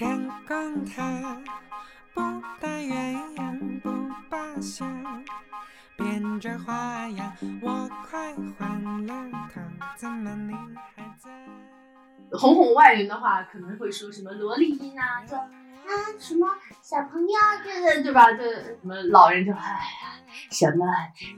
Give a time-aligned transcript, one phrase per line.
[0.00, 1.42] 阳光它
[2.14, 2.22] 不
[2.58, 3.90] 打鸳鸯不
[4.30, 4.82] 罢休，
[5.94, 9.60] 变着花样，我快换了头，
[9.96, 10.54] 怎么你
[10.96, 11.30] 还在？
[12.32, 16.48] 哄哄外人的话，可能会说什么萝莉音啊，说啊什么
[16.80, 18.32] 小朋友，对对对吧？
[18.32, 20.16] 对什么老人就哎呀，
[20.50, 20.86] 什么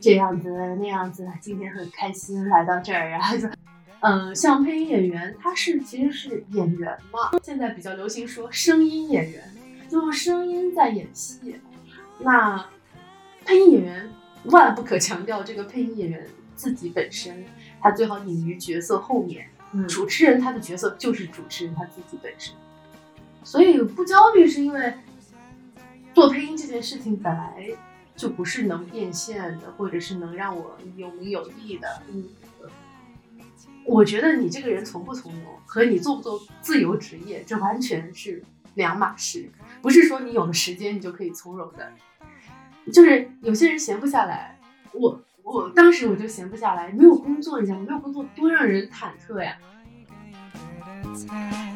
[0.00, 0.48] 这样子
[0.78, 3.48] 那样子，今天很开心来到这儿，然后就。
[4.02, 7.38] 嗯，像配音演员，他是其实是演员嘛。
[7.42, 9.42] 现在比较流行说声音演员，
[9.88, 11.56] 就用声音在演戏。
[12.18, 12.68] 那
[13.44, 14.10] 配音演员
[14.44, 17.44] 万不可强调这个配音演员自己本身，
[17.80, 19.46] 他最好隐于角色后面。
[19.74, 22.54] 嗯主持人他的角色就是主持人他自己本身，
[23.42, 24.92] 所以不焦虑是因为
[26.12, 27.70] 做配音这件事情本来
[28.14, 32.02] 就不是能变现的，或者是能让我有名有利的。
[32.12, 32.22] 嗯，
[33.84, 38.42] 我觉得你这个人从不从容，和你做不做自由职业，这完全是
[38.74, 39.50] 两码事。
[39.80, 41.92] 不是说你有了时间你就可以从容的，
[42.92, 44.58] 就是有些人闲不下来。
[44.92, 49.56] 我我当时我就闲不下来，没有工作，你想没有工作多让人忐忑呀。
[51.02, 51.74] 的菜。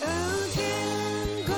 [0.00, 0.04] 哦，
[0.52, 0.60] 天
[1.46, 1.54] 空，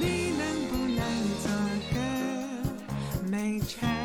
[0.00, 1.00] 你能不能
[1.42, 1.44] 做
[1.92, 3.99] 个美差？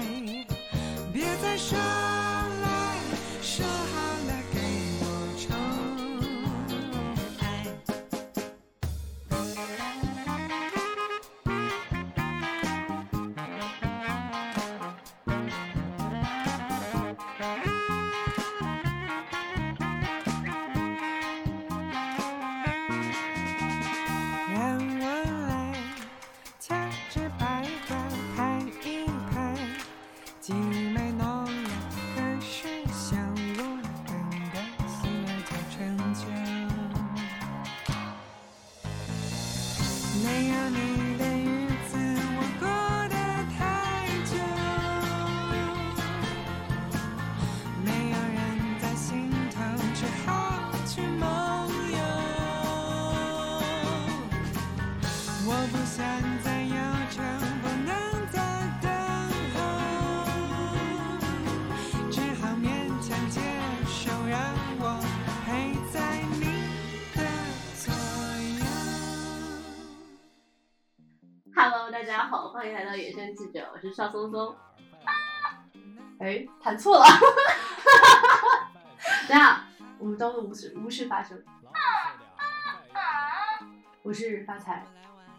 [73.96, 74.56] 记者，我是邵松松。
[76.20, 77.06] 哎，弹错了。
[79.30, 79.66] 等下，
[79.98, 81.42] 我们当做无事无事发生。
[84.04, 84.86] 我是发财，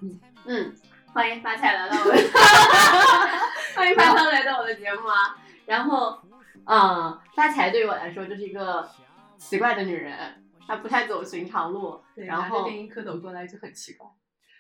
[0.01, 0.75] 嗯嗯，
[1.13, 2.17] 欢迎发财来到我的，
[3.77, 5.37] 欢迎发财来到我的节目啊。
[5.67, 6.19] 然后，
[6.65, 8.89] 嗯，发财对于我来说就是一个
[9.37, 12.03] 奇怪的女人，她不太走寻常路。
[12.15, 14.09] 然后电音蝌蚪过来就很奇怪。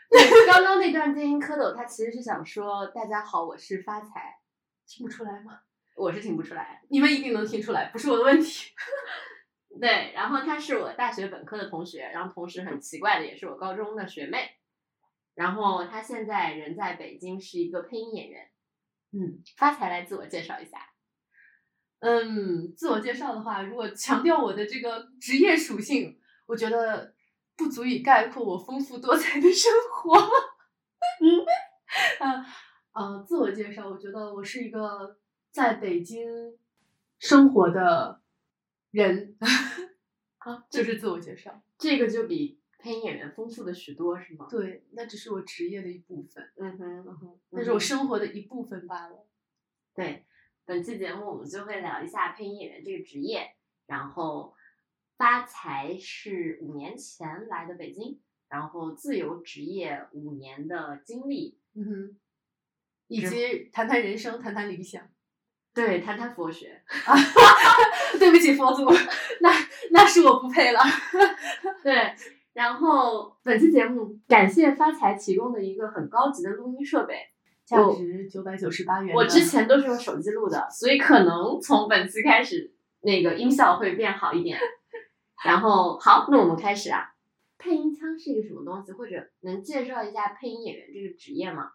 [0.10, 4.38] 对，刚刚那段电音蝌蚪，他其实是想说：“大家好，我是发财。
[4.86, 5.60] 听不出来吗？”
[5.96, 6.82] 我是听不出来。
[6.90, 8.72] 你们一定能听出来，不是我的问题。
[9.80, 14.48] 对，然后他是我大学本科的同学，然后同时很奇怪的也是我高中的学妹。
[15.34, 18.48] 然后他现在人在北京，是一个配音演员。
[19.12, 20.78] 嗯，发财来自我介绍一下。
[22.00, 27.14] 嗯，自我介绍的话，如果强调我的这个职业属性，我觉得
[27.56, 30.14] 不足以概括我丰富多彩的生活。
[31.20, 31.44] 嗯，
[32.20, 32.46] 啊，
[32.92, 35.18] 呃，自我介绍，我觉得我是一个
[35.50, 36.28] 在北京
[37.18, 38.20] 生活的
[38.90, 39.36] 人。
[40.38, 41.62] 啊， 就是自我介绍。
[41.78, 44.46] 这个就比配音演员丰富的许多，是吗？
[44.50, 49.26] 对，那只是我职业的一部分，嗯哼，嗯哼，那是我生活的一部分罢了。
[49.94, 50.26] 对，
[50.64, 53.52] 本期节目我们就会聊一下配音演员这个职业。
[53.86, 54.55] 然后，
[55.16, 62.16] 发财是五年前来的北京，然后自由职业五年的经历，嗯哼，
[63.08, 65.02] 以及谈谈人生，谈谈理想。
[65.72, 66.82] 对，谈谈佛学。
[68.18, 68.84] 对不起，佛祖，
[69.40, 69.50] 那
[69.90, 70.80] 那是我不配了。
[71.82, 72.14] 对，
[72.54, 77.14] 然后本期节目感谢发财提供的一个很高级的录音设备，
[77.64, 79.14] 价值九百九十八元的。
[79.14, 84.58] 我之前都是用手机录的，所以可能从本期开始，那个音效会变好一点。
[85.44, 87.12] 然后好，那我们开始啊。
[87.58, 88.92] 配音腔是一个什么东西？
[88.92, 91.70] 或者能介绍一下配音演员这个职业吗？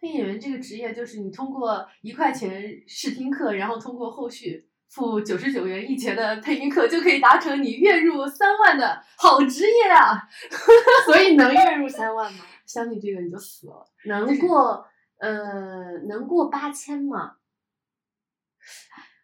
[0.00, 10.22] 配音演员这个职业，就是你通过一块钱试听课，然后通过后续付九十九元一节的配音课，就可以达成你月入三万的好职业啊！
[11.04, 12.44] 所以能月入三万吗？
[12.64, 13.84] 相信这个你就死了。
[14.04, 14.86] 能过
[15.18, 17.34] 呃能过八千吗？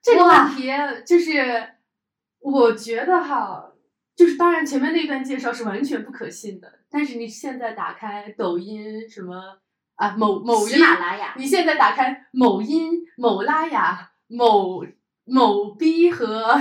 [0.03, 0.69] 这个问题
[1.07, 1.74] 就是，
[2.45, 3.73] 我觉得哈，
[4.15, 9.59] 就是当然前面那段介绍是完全不可信的，但是你现在打开抖音什么
[9.95, 14.85] 啊某某喜音，马拉雅，你现在打开某音、某拉雅、某
[15.25, 16.55] 某逼和，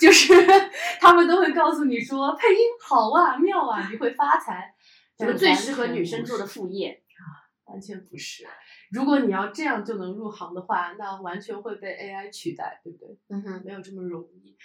[0.00, 0.32] 就是
[1.02, 4.72] 他们都会告诉你说配音好啊、妙啊，你会发财。
[5.16, 7.42] 这个最适合女生做的副业啊。
[7.72, 8.46] 完全不是。
[8.92, 13.18] 如果你要这样就能入行的话，那完全会被 AI 取代，对不对？
[13.30, 14.56] 嗯哼，没有这么容易。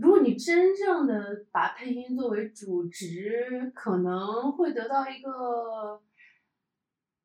[0.00, 6.00] 如果你真正的把配音作为主职，可能会得到一个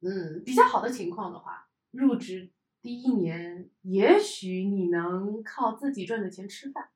[0.02, 6.90] 嗯比较好的情况的话，入职第一年，也许你能靠自己赚的钱吃饭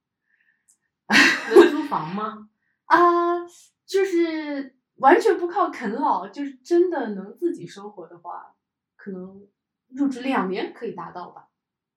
[1.56, 2.50] 能租房吗？
[2.86, 3.46] 啊，
[3.86, 8.56] 就是完全不靠啃老，就是真的能自己生活的话，
[8.96, 9.48] 可能
[9.90, 11.50] 入职两年可以达到吧。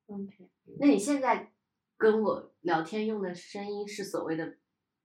[0.06, 1.52] OK，那你现在
[1.96, 4.44] 跟我聊天用的声音是所谓的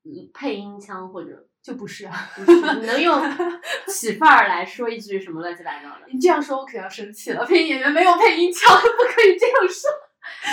[0.03, 2.51] 嗯配音腔，或者就不是啊，不是？
[2.79, 3.21] 你能用
[3.87, 7.45] 起范儿来说一句什么乱七八糟的你这样说我可要生气了。
[7.45, 9.89] 配音演员没有配音腔，不可以这样说。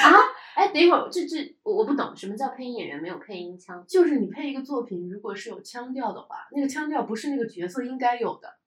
[0.02, 0.19] 啊？
[0.54, 3.82] 哎，等一会儿，这这我我不懂，什么叫配音演员没有配音腔？
[3.88, 8.58] 就是你配一个作品，如果是有腔调的话，那个腔调不是那个角色应该有的，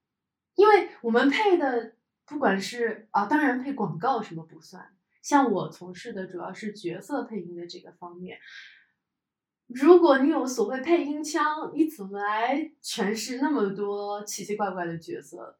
[0.55, 1.93] 因为我们配的
[2.25, 4.94] 不管是啊，当然配广告什么不算，
[5.25, 8.37] 像我从事的主要是角色配音的这个方面。
[9.65, 15.57] 如果你有所谓配音腔，你怎么来诠释那么多奇奇怪怪的角色，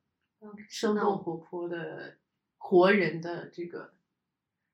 [0.70, 2.20] 生动活泼的
[2.60, 3.96] 活人的这个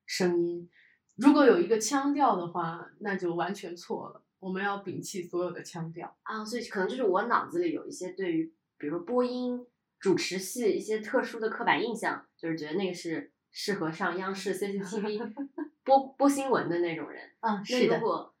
[0.04, 0.68] 声音？
[1.16, 4.22] 如果有一个腔调的话，那就完全错了。
[4.40, 6.14] 我们要摒弃所有的腔调。
[6.24, 9.66] 啊，所以可能就是我脑子里有一些对于，比如播音、
[9.98, 15.32] 主持系一些特殊的刻板印象，就是觉得那个是适合上央视 CCTV
[15.84, 17.30] 播播新闻的那种人。
[17.40, 18.34] 嗯，那如果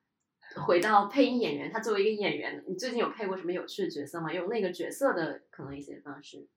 [0.66, 4.32] 回到配音演员，他作为一个演员，你最近有配过什么有趣的角色吗？
[4.32, 6.48] 用那个角色的可能一些方式。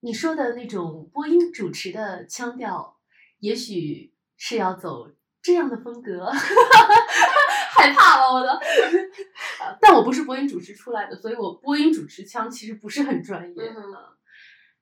[0.00, 2.98] 你说的那种播音主持的腔调，
[3.38, 5.10] 也许是要走
[5.40, 6.26] 这样的风格，
[7.74, 8.48] 害怕了我都。
[8.48, 13.64] 呃但我不是播音主持出来的，所以我播音主持腔其实不是很专业。
[13.64, 13.74] 嗯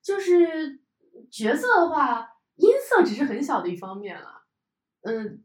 [0.02, 0.80] 就是
[1.30, 2.31] 角色的话，
[2.62, 4.42] 音色只是很小的一方面了。
[5.02, 5.42] 嗯，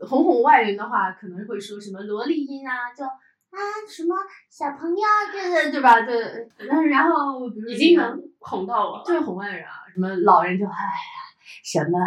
[0.00, 3.58] 哄哄外人的话，可能会说什么萝莉音啊，就啊
[3.88, 4.16] 什么
[4.50, 5.02] 小朋友，
[5.32, 6.00] 这个对吧？
[6.02, 9.04] 对，然然后比如已经能哄到我了。
[9.04, 11.18] 就是哄外人啊，什么老人就哎呀，
[11.62, 11.98] 什么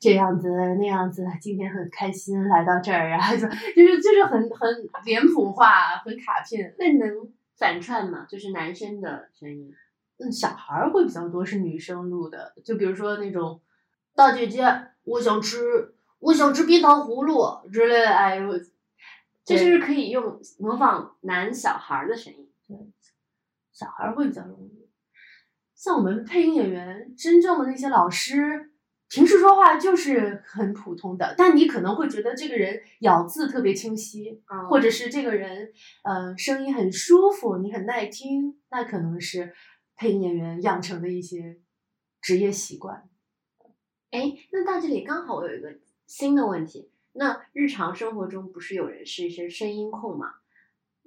[0.00, 0.48] 这样子
[0.78, 4.68] 那样子，今天很开心来到这儿啊，就就是就是很很
[5.04, 6.72] 脸谱化，很卡片。
[6.78, 8.26] 那能反串吗？
[8.28, 9.74] 就是男生的声音。
[10.20, 13.60] 嗯，小孩儿会比较多，是女生录的，就比如说那种
[14.18, 14.64] 大姐姐，
[15.04, 18.52] 我想吃，我想吃冰糖葫芦之类的，哎呦，
[19.44, 22.50] 这就是可以用模仿男小孩儿的声音？
[22.66, 22.76] 对
[23.72, 24.90] 小孩儿会比较容易。
[25.76, 28.72] 像我们配音演员，真正的那些老师，
[29.08, 35.72] 平时说话就是很普通的，但你可能会觉得这个人咬字特别清晰，或者者是这个人，
[36.02, 39.54] 呃，声音很舒服，你很耐听，那可能是
[39.94, 41.60] 配音演员养成的一些
[42.20, 43.08] 职业习惯。
[44.10, 45.74] 哎，那到这里刚好我有一个
[46.06, 46.90] 新的问题。
[47.12, 50.36] 那日常生活中不是有人是一些声音控吗？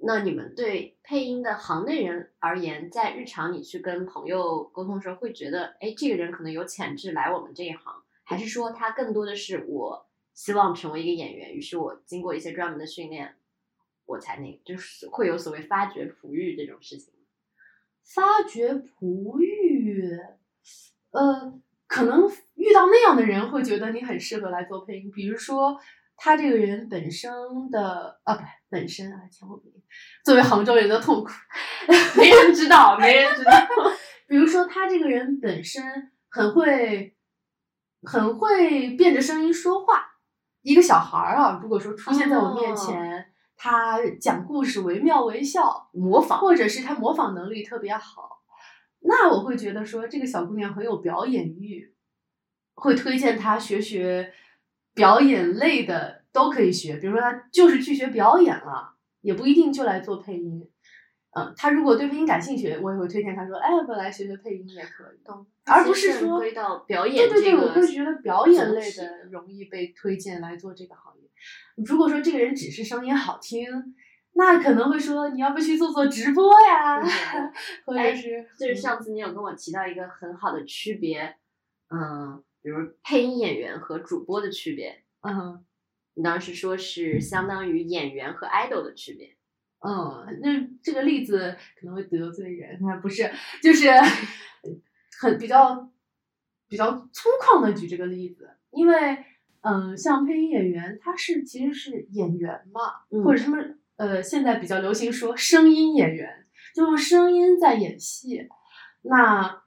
[0.04, 13.36] 那你们对配音的行内人而言，在日常你去跟朋友沟通的时候，会觉得，哎，这个人可能有潜质来我们这一行，还是说他更多的是我希望成为一个演员，于是我经过一些专门的训练，
[14.06, 17.14] 我才那个，就是会有所谓发掘璞玉这种事情。
[18.02, 20.18] 发掘璞玉，
[21.12, 21.60] 呃，
[21.92, 25.10] 可能遇到那样的人会觉得你很适合来做配音。
[25.14, 25.78] 比如说，
[26.16, 27.30] 他这个人本身
[27.70, 29.82] 的啊，不，本身啊，前后鼻音，
[30.24, 31.30] 作为杭州人的痛苦，
[32.16, 33.50] 没人知道，没人知道。
[34.26, 37.14] 比如说，他这个人本身很会，
[38.04, 40.12] 很会变着声音说话。
[40.62, 48.41] 一个小孩儿啊，如果说出现在我面前，他讲故事惟妙惟肖，模仿，或者是他模仿能力特别好，
[49.04, 51.92] 那我会觉得说这个小姑娘很有表演欲，
[52.74, 54.32] 会推荐她学学
[54.94, 60.68] 表演类的都可以学，比如说她就是去学表演了，也不一定就来做配音。
[61.34, 65.24] 嗯，她如果对配音感兴趣，我也会推荐她说，哎，不来学学配音也可以。
[65.24, 71.28] 懂而不是说归到表演对对对，我会觉得表演类的容易被推荐来做这个行业。
[71.86, 73.94] 如果说这个人只是声音好听，
[74.34, 77.00] 那可能会说你要不去做做直播呀，
[77.84, 81.36] 或哎者是就是上次你有跟我提到一个很好的区别，
[81.90, 85.64] 嗯，比如配音演员和主播的区别，嗯
[86.14, 89.36] 你当时说是相当于演员和 idol 的区别。
[89.84, 90.48] 嗯，那
[90.82, 93.30] 这个例子可能会得罪人，那不是，
[93.62, 93.88] 就是
[95.20, 95.90] 很比较
[96.68, 99.24] 比较粗犷的举这个例子，因为
[99.62, 106.44] 嗯，像配音演员，他是其实是演员嘛，嗯或者他们呃现在比较流行说声音演员，
[106.74, 108.48] 就用声音在演戏。
[109.02, 109.62] 那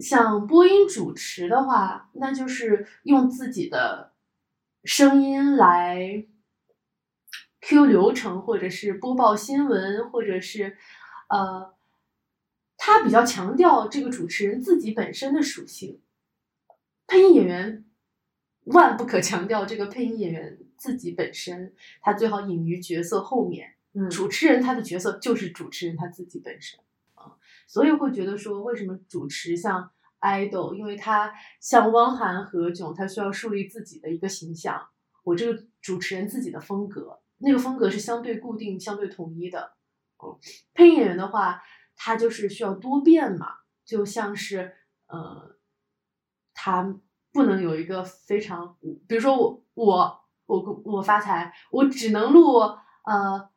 [0.00, 4.12] 像播音主持的话，那就是用自己的
[4.82, 6.26] 声音来
[7.60, 10.76] Q 流程，或者是播报新闻，或者是
[11.28, 11.72] 呃，
[12.76, 16.00] 他比较强调这个主持人自己本身的属性。
[17.06, 17.84] 配音演员
[18.64, 23.76] 万不可强调这个配音演员自己本身，他最好隐于角色后面。
[23.94, 26.80] 嗯主持人他的角色就是主持人他自己本身
[27.14, 27.36] 啊，
[27.68, 34.88] 所以会觉得说，为什么主持像 idol，因为他像汪涵、何炅，他需要树立自己的一个形象，
[35.22, 39.74] 我这个主持人自己的风格，那个风格是相对固定、相对统一的。
[40.16, 40.40] 哦，
[40.74, 41.62] 配音演员的话，
[41.94, 43.48] 他就是需要多变嘛，
[43.84, 44.74] 就像是
[45.06, 45.56] 呃，
[46.54, 46.98] 他
[47.30, 53.48] 不能有一个非常，比如说我我我我发财，我只能录呃。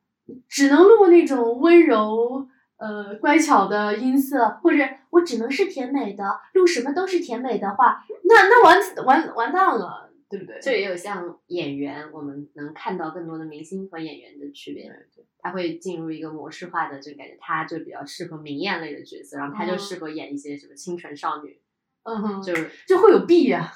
[0.50, 6.24] 只能录那种温柔、呃乖巧的音色，或者我只能是甜美的，
[6.56, 10.58] 录什么都是甜美的话，那那完完完蛋了，对不对？
[10.60, 14.92] 这也有像演员，我们能看到更多的明星和演员的区别。
[15.38, 21.62] 他会进入一个模式化的，就感觉他就比较适合明艳类的角色，然后他就嗯适合演一些什么清纯少女，
[22.02, 23.72] 嗯哼，就是就会有弊呀、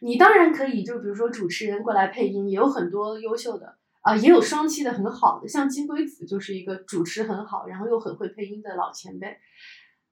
[0.00, 9.26] 你当然可以，就比如说主持人过来配音，也有很多优秀的啊、也有双栖的很好的，像金龟子就是一个主持很好，然后又很会配音的老前辈。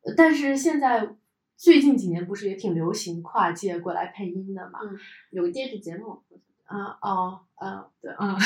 [0.03, 1.17] 呃但是现在
[1.57, 4.81] 最近几年不是也挺流行跨界过来配音的嘛？
[5.31, 6.23] 有个电视节目，
[6.67, 8.37] 啊哦嗯对嗯，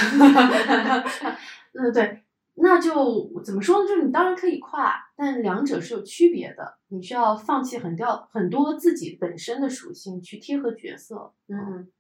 [1.73, 2.23] 嗯对，
[2.63, 3.89] 那就怎么说呢？
[3.89, 6.79] 就是你当然可以跨，但两者是有区别的。
[6.89, 11.91] 你需要放弃很掉很多自己本身的属性去贴合角色，嗯，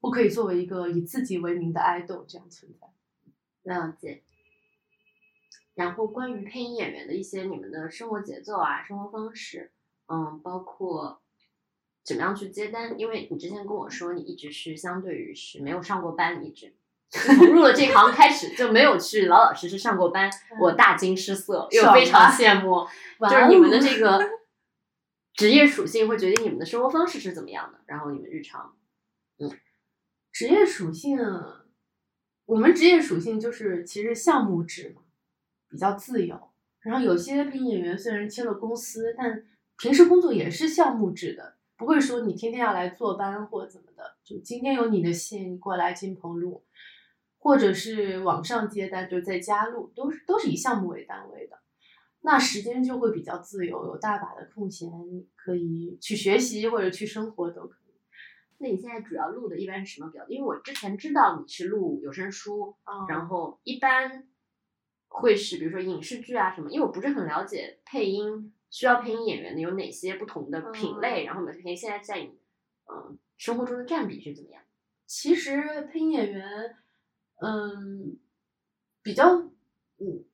[0.00, 2.88] 不可以作为一个以自己为名的 idol 这样存在。
[3.62, 4.22] 了解。
[5.74, 9.72] 然后关于配音演员的一些你们的生活节奏啊、生活方式，
[10.06, 11.20] 嗯，包括
[12.02, 16.74] 怎么样去接单，因为你之前跟我说你一直是相对于是没有上过班，一直
[17.10, 22.86] 从入了这行开始就没有去老老实实上过班，我大惊失色，又非常羡慕，
[23.28, 24.20] 就是你们的哦这个
[25.34, 28.74] 职业属性会决定你们的生活方式是怎么样的，然后你们日常，
[29.38, 29.50] 嗯
[30.30, 31.18] 职业属性，
[32.44, 35.02] 我们职业属性就是其实项目制嘛，
[35.68, 36.50] 比较自由。
[36.80, 39.44] 然后有些配音演员虽然签了公司，但
[39.76, 44.16] 平时工作也是项目制的，不会说你天天要来坐班或怎么的。
[44.22, 46.62] 就今天有你的戏，你过来金棚录，
[47.38, 51.58] 或者是网上接单，就在家录，都是都是以项目为单位的。
[52.20, 57.94] 那时间就会比较自由，有大把的空闲，你可以去学习或者去生活都可以。
[58.58, 60.26] 那你现在主要录的一般是什么比较？
[60.26, 62.74] 因为我之前知道你是录有声书，
[63.08, 64.26] 然后一般
[65.06, 72.40] 会是比如说影视剧啊什么，因为我不是很了解配音需要配音演员的有哪些不同的品类，然后你们配音现在在你
[72.90, 74.60] 嗯生活中的占比是怎么样？
[75.06, 76.76] 其实配音演员，
[77.40, 78.18] 嗯，
[79.02, 80.24] 比较，嗯，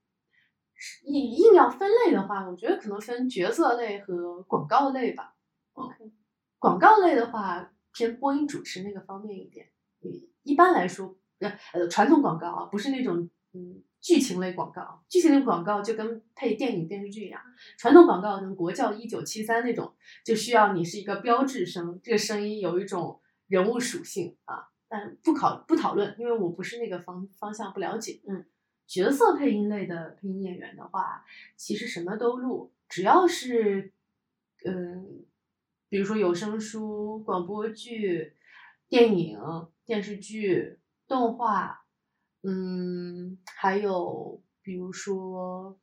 [0.75, 5.35] 是硬硬要分类的话，我觉得可能分角色类和广告类吧。
[5.75, 6.13] OK，
[6.59, 9.71] 广告类的话偏播音主持那个方面一点。
[10.03, 10.11] 嗯，
[10.43, 17.41] 一般来说，呃呃，传统广告啊，不是那种嗯剧情类广告，剧情类广告就跟配电影电视剧一样，
[17.79, 19.95] 传统广告跟国教一九七三那种，
[20.25, 24.69] 就需要你是一个标志声，这个声音有一种人物属性啊。
[24.95, 28.21] 但不考不讨论，因为我不是那个方方向，不了解。
[28.29, 28.47] 嗯，
[28.87, 31.25] 角色配音类的配音演员的话，
[31.57, 33.93] 其实什么都录，只要是
[34.65, 35.25] 嗯，
[35.89, 38.37] 比如说有声书、广播剧、
[38.89, 39.41] 电影、
[39.85, 41.85] 电视剧、动画，
[42.45, 45.77] 嗯，还有比如说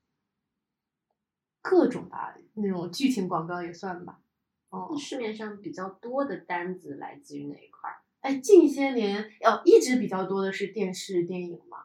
[1.62, 4.22] 各种吧，那种剧情广告也算吧。
[4.70, 8.00] 哦，市面上比较多的单子来自于哪一块儿？
[8.22, 11.78] 哎，近些年哦，一直比较多的是电视电影嘛，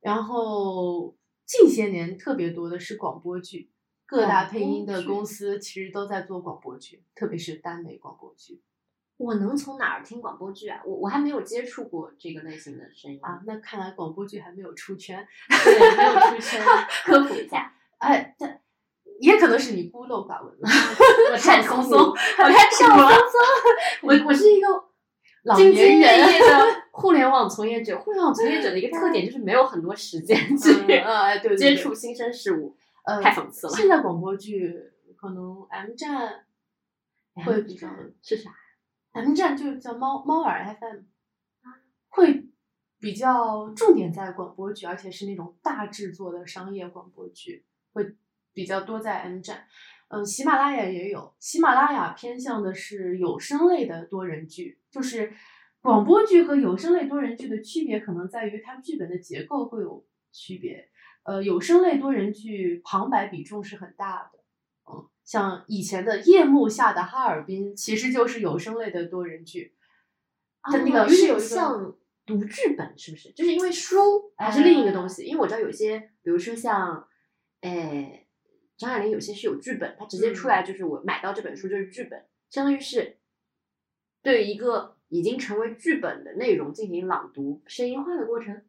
[0.00, 3.70] 然后近些年特别多的是广播剧，
[4.06, 8.62] 各大配音的公司其实都在做广播剧，特别是耽美广播剧
[9.16, 10.80] 我能从哪儿听广播剧啊？
[10.86, 13.42] 我我还没有接触过这个类型的声音啊。
[13.46, 15.26] 那看来广播剧还没有出圈，
[15.64, 16.62] 对，没有出圈，
[17.04, 17.74] 科普一下。
[17.98, 18.46] 哎，这
[19.18, 20.68] 也可能是你孤陋寡闻了。
[21.32, 23.40] 我太松松，我我太什么松松，
[24.02, 24.68] 我我是一个
[25.44, 26.10] 老年人
[26.92, 33.72] 互联网从业者，互联网从业者的一个特点就是没有很多时间去嗯呃接触新生事物，呃太讽刺了。
[33.72, 34.74] 现在广播剧
[35.16, 36.44] 可能 M 站
[37.34, 37.88] 会比较
[38.22, 38.50] 是啥
[39.12, 41.02] ？M 站就叫猫猫耳 FM，
[42.08, 42.46] 会
[42.98, 48.16] 比较重点在广播剧，而且是那种大制作的商业广播剧，会
[48.52, 49.66] 比较多在 M 站。
[50.08, 55.32] 嗯，喜马拉雅也有，喜马拉雅偏向的是有声类的多人剧，就是
[55.80, 60.88] 广播剧和有声类多人剧的区别可能在于它剧本的结构会有区别。
[61.24, 64.38] 呃，有声类多人剧旁白比重是很大的。
[64.90, 69.74] 嗯，像以前的《夜幕下的哈尔滨》，其实就是有声类的多人剧。
[70.62, 71.94] 它那个是有像
[72.26, 73.30] 读剧本，是不是？
[73.32, 75.24] 就是因为书还是另一个东西。
[75.24, 77.06] 因为我知道有些，比如说像，
[77.60, 78.26] 诶，
[78.76, 83.18] 张爱玲有些是有剧本，她直接出来就是我买到这本书就是剧本，相当于是
[84.28, 88.62] 对一个已经成为剧本的内容进行朗读声音化的过程。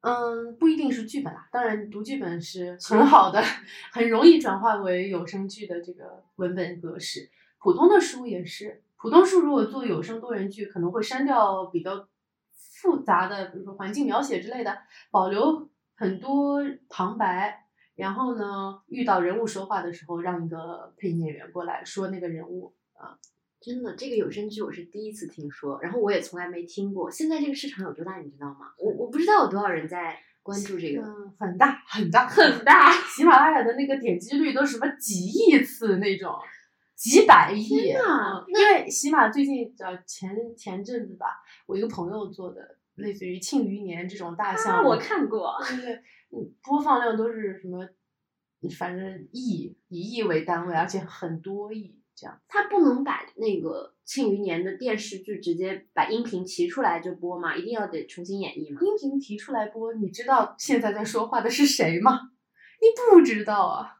[0.00, 3.42] 嗯，不一定是剧本啦，当然读剧本是很好的，
[3.92, 7.28] 很容易转化为有声剧的这个文本格式。
[7.58, 12.08] 普通的书也是，普通书如果做有声多人剧，可能会删掉比较
[12.48, 14.78] 复杂的，比如说环境描写之类的，
[15.10, 17.66] 保留很多旁白。
[17.94, 23.18] 然后呢，遇到人物说话的时候，让一个配音演员过来说那个人物啊。
[23.60, 27.10] 真的，这个有声剧我是第一次听说，然后我也从来没听过。
[27.10, 28.72] 现在这个市场有多大，你知道吗？
[28.78, 31.02] 我我不知道有多少人在关注这个。
[31.02, 36.32] 嗯，很大很大很大，喜马拉雅的那个点击率都什么几亿次那种，
[36.94, 37.66] 几百亿。
[37.68, 41.26] 因为喜马最近呃前前阵子吧，
[41.66, 45.56] 我一个朋友做的类似于《庆余年》这种大项啊，目，我看过。
[45.68, 46.02] 对
[46.62, 47.88] 播放量都是什么，
[48.78, 52.40] 反正亿以亿为单位，而且很多亿这样。
[52.48, 57.54] 他不能把那个《庆余年》的电视剧直接把音频提出来就播吗？
[57.54, 58.80] 一定要得重新演绎吗？
[58.82, 62.30] 音频提出来播，你知道现在在说话的是谁吗？
[62.80, 63.92] 你不知道啊。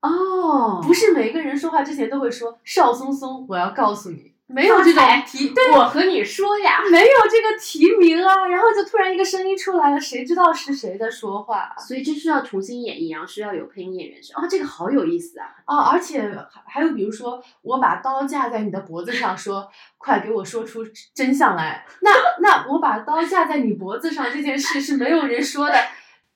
[0.00, 15.46] 哦不是每个人说话之前都会说邵松松，我要告诉你，没有这种提，对，我和你说呀，没有这个提名啊，然后就突然一个声音出来了，谁知道是谁在说话所以这需要重新演绎，然后需要有配音演员去哦，这个好有意思啊！
[15.64, 15.90] 啊？
[15.90, 20.84] 而且还还有比如说，我把刀架在你的脖子上，说快给我说出
[21.14, 21.86] 真相来。
[22.00, 22.10] 那
[22.40, 25.74] 那我把刀架在你脖子上这件事是没有人说的，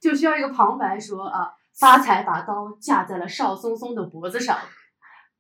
[0.01, 4.57] 就需要一个旁白说啊，发财把刀架在了邵松松的脖子上，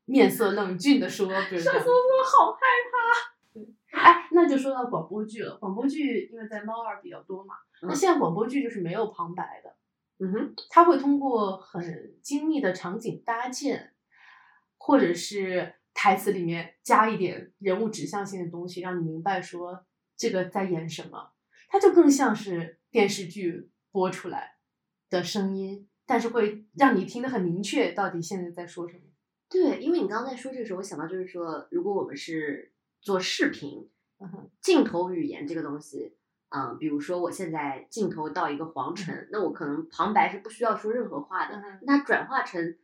[0.07, 1.85] 面色冷峻的说，比如这样。
[2.25, 2.59] 好害
[2.91, 5.57] 怕哎，那就说到广播剧了。
[5.59, 9.77] 广播剧因为在猫耳比较多嘛，那嗯现在广播剧就是没有旁白的，
[10.19, 13.95] 嗯哼，它会通过很精密的场景搭建，
[14.77, 19.85] 或者是台词里面加一点人物指向性的东西，让你明白说
[20.17, 21.31] 这个在演什么。
[21.69, 24.57] 它就更像是电视剧播出来
[25.09, 29.05] 的声音，但是会让你听得很明确，到底现在在说什么。
[29.49, 36.17] 对，因为你刚刚在说这个时候，我想到就是说，如果我们是做视频，嗯，镜头语言这个东西，
[36.49, 42.77] 嗯，比如说我现在镜头到一个皇城，那我可能旁白是不需要说任何话的那转化成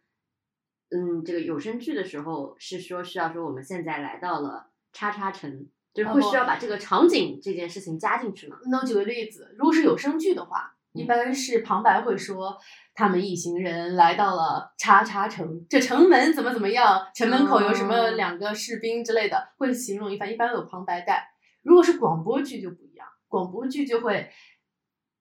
[0.90, 6.44] 嗯这个有声剧的时候，是说需要说我们现在来到了叉叉城，就是会需要。
[6.44, 8.58] 把这个场景这件事情加进去吗？
[8.66, 12.58] 那我举个例子，如果是有声剧的话，一般是旁白会说
[12.94, 21.30] 他们一行人来到了叉叉城，这城门怎么怎么样，城门口有什么哦两个士兵之类的，会形容一番，一般有旁白带。
[21.62, 24.30] 如果是广播剧就不一样，广播剧就会，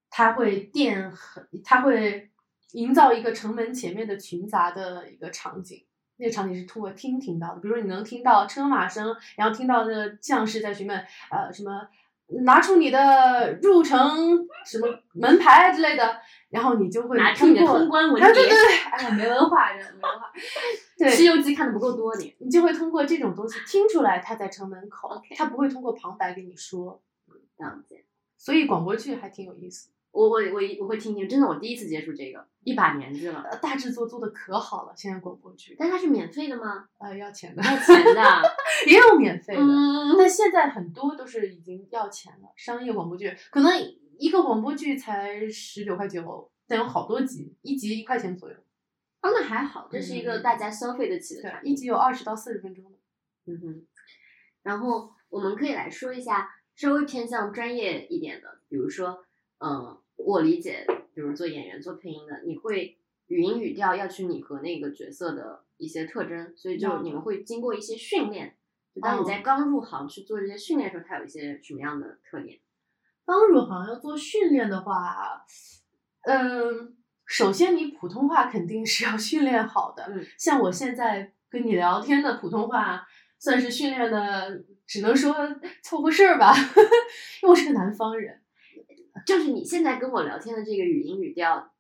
[0.10, 2.32] 它会垫很，它会
[2.74, 5.86] 营造一个城门前面的群杂的一个场景。
[6.18, 10.98] 那个场景是通过听听到的，比如说你能听到车马声，然后听到那个将士在询问，
[11.32, 11.88] 呃，什么
[12.44, 16.18] 拿出你的入城什么门牌之类的，
[16.50, 18.50] 然后你就会拿出你的通过通关文啊，对对牒。
[18.50, 20.32] 对，哎呀，没文化人，没文化，
[20.98, 27.02] 对，《西游记》看的不够多，你你就会通过这种东西听出来他在城门口他不会通过旁白给你说，
[27.58, 27.96] 这样子。
[28.38, 29.90] 所以广播剧还挺有意思。
[30.12, 33.42] 我我我我会听听，真的，我第一次接触这个，一把年纪了。
[33.50, 36.86] 呃，大制作做的可好了，现在广播剧，但它是免费的吗？
[36.98, 38.22] 呃，要钱的，要钱的。
[38.88, 42.50] 也有免费的，嗯，但现在很多都是已经要钱了。
[42.56, 43.72] 商业广播剧可能
[44.18, 48.56] 一个广播剧才十九块九，但有好多集，一集一块钱左右，
[49.22, 51.60] 哦，那还好，这是一个大家消费得起的。
[51.64, 52.92] 一集有二十到四十分钟的。
[53.46, 53.88] 嗯哼。
[54.64, 59.26] 然后我们可以来说一下稍微偏向专业一点的，比如说，
[59.60, 68.56] 嗯，我理解，比如做演员、做配音的，你会语音语调要去拟合那个角色的一些特征，所以就你们会经过一些训练，
[68.94, 72.60] 就当你哦在刚入行去做这些训练的时候，它有一些什么样的特点？
[73.26, 75.46] 刚入行要做训练的话，
[76.24, 80.04] 嗯，首先你普通话肯定是要训练好的。
[80.10, 83.08] 嗯，像我现在跟你聊天的普通话，
[83.40, 85.34] 算是训练的，只能说
[85.82, 86.54] 凑合事儿吧，
[87.42, 88.42] 因为我是个南方人。
[89.26, 91.72] 就是你现在跟我聊天的这个语音语调，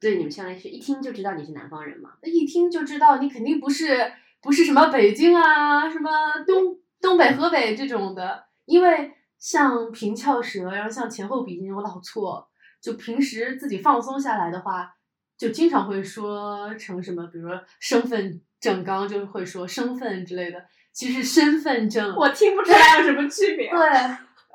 [0.00, 2.12] 对你们相当于是一听就知道你是南方人嘛？
[2.22, 6.10] 一听就知道你肯定不是不是什么北京啊，什么
[6.46, 12.48] 东东北、河北这种的，因为像平翘舌，然后像前后鼻音，我老错。
[12.80, 14.94] 就平时自己放松下来的话，
[15.36, 22.14] 就经常会说成什么，比如说身份证，刚刚就会说身份之类的，其实身份证。
[22.14, 23.68] 我听不出来有什么区别。
[23.68, 23.78] 对，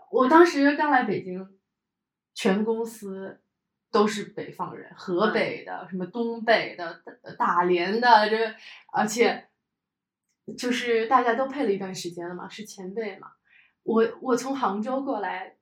[0.09, 1.45] 我当时刚来北京，
[2.33, 3.41] 全公司
[3.91, 7.01] 都是北方人，河北的、什么东北的、
[7.37, 8.37] 大大连的，这
[8.93, 9.49] 而且
[10.57, 13.27] 就是大家都配了一段时间了嘛，是前辈嘛。
[13.83, 15.55] 我我从杭州过来，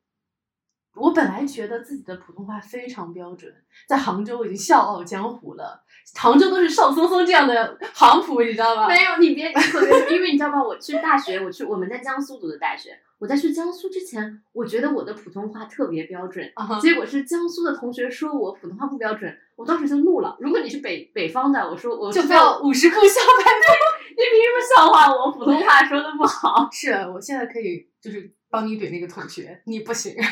[0.96, 3.54] 我本来觉得自己的普通话非常标准，
[3.88, 5.84] 在杭州我已经笑傲江湖了。
[6.16, 8.88] 杭州都是邵松松这样的杭普，你知道吗？
[8.90, 10.62] 没有，你别你可别，因为你知道吗？
[10.62, 13.00] 我去大学，我去我们在江苏读的大学。
[13.20, 20.36] 我在去江苏之前，我觉得我的普通话特别标准，结果是江苏的同学说我普通话不标准，我当时就怒了。
[20.40, 23.91] 如果你是北北方的，我说我就不要五十步笑百步。
[24.12, 26.70] 你凭什么笑话我普通话说的不好？
[26.72, 30.16] 是我现在可以就是帮你怼那个同学，你不行。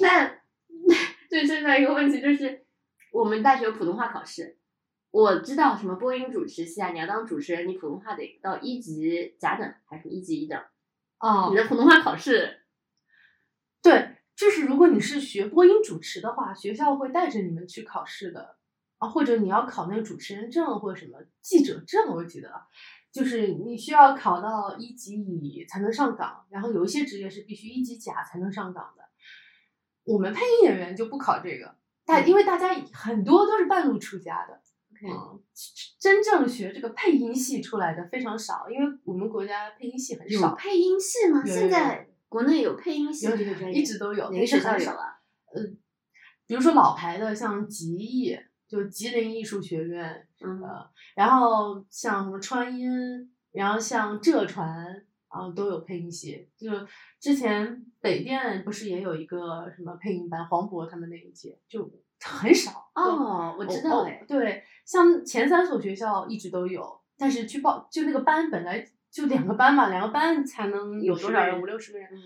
[0.00, 0.26] 那
[1.28, 2.64] 对现在一个问题就是，
[3.12, 4.58] 我们大学有普通话考试，
[5.10, 10.60] 我知道什么播音主持系啊，你要当主持人，你普通话得到一级甲等还是一级乙等？
[11.18, 12.62] 哦你的普通话考试
[13.82, 18.56] 对，就是如果你是学播音主持的话，学校会带着你们去考试的
[19.02, 22.48] 啊，或者你要考那个主持人证或者什么记者证，我记得，
[23.12, 29.02] 就是你需要考到一级乙才能上岗，然后有一些职业是必须一级甲才能上岗的。
[30.04, 34.62] 我们配音演员就不考这个，大因为大家很多都是半路出家的
[35.04, 35.42] 嗯，
[35.98, 41.42] 真正学这个配音系出来的非常少，因为我们国家配音系很少，有配音系吗？
[41.44, 45.18] 现在国内有配音系这个专业，一直都有，哪个学校但是很少有啊？
[46.46, 48.36] 比如说老牌的，像吉艺，
[48.72, 56.48] 就吉林艺术学院，嗯呃，然后像什么川音，然后像浙传啊、都有配音系。
[56.56, 56.70] 就
[57.20, 61.82] 之前北电不是也有一个什么配音班，黄渤他们那一届就
[62.24, 62.90] 很少。
[62.94, 71.60] 就哦，我知道哦哎，对，像前三所学校一直都有，但是去报就那个班本来就两个班嘛，两个班才能有多少人？
[71.60, 72.08] 五六十个人。
[72.10, 72.16] 嗯，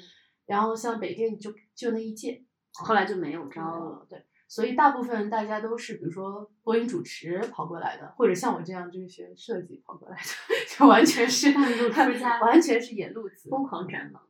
[0.47, 3.91] 然后像北电就就那一届，后来就没有招了。
[3.91, 4.07] 了。
[4.09, 10.23] 对，所以大部分大家都是比如说播音主持跑过来的，或者像我这样就是学设计跑过来的，
[10.69, 13.51] 就完全是半路出家完全是野路子。
[13.51, 14.23] 疯狂转行，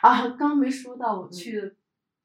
[0.00, 1.76] 啊，刚没说到我嗯去、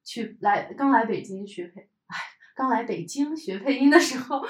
[0.04, 2.16] 去来刚来北京学配，哎，
[2.56, 4.42] 刚来北京学配音的时候，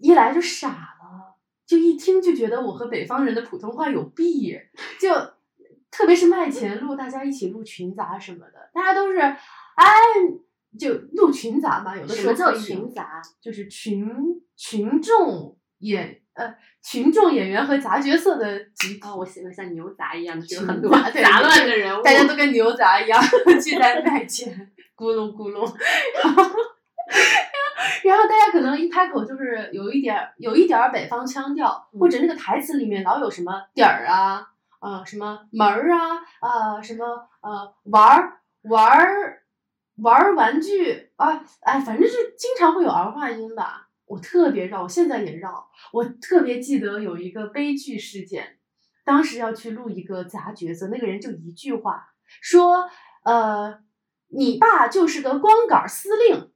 [0.00, 4.58] 一来就傻了，就一听就觉得我和北方人的普通话有弊，
[5.00, 5.08] 就
[5.90, 9.86] 特别是麦前录，大家一起录群杂什么的，大家都是哎，
[10.78, 13.22] 就录群杂嘛，有的什么叫时候可以群杂？
[13.40, 14.06] 就是群
[14.56, 19.00] 群众演呃群众演员和杂角色的集体。
[19.02, 20.90] 哦，我喜欢像牛杂一样的，就很多
[21.22, 23.22] 杂乱的人物，大家都跟牛杂一样
[23.62, 25.60] 聚在麦前， 咕噜咕噜，
[26.22, 26.42] 然后
[28.04, 34.46] 然后大家可能一开口就是有一点儿有一点儿北方腔调，或者那个台词里面老有什么点儿啊，
[34.80, 37.04] 呃什么门儿啊，啊、什么
[37.42, 39.41] 呃玩儿玩儿
[39.96, 43.88] 玩儿玩具啊，哎，反正是经常会有儿化音吧。
[44.06, 45.68] 我特别绕，我现在也绕。
[45.92, 48.58] 我特别记得有一个悲剧事件，
[49.04, 52.08] 当时要去录一个杂角色，那个人就一句话
[52.40, 52.88] 说
[53.24, 53.78] ：“呃，
[54.28, 56.50] 你爸就是个光杆司令，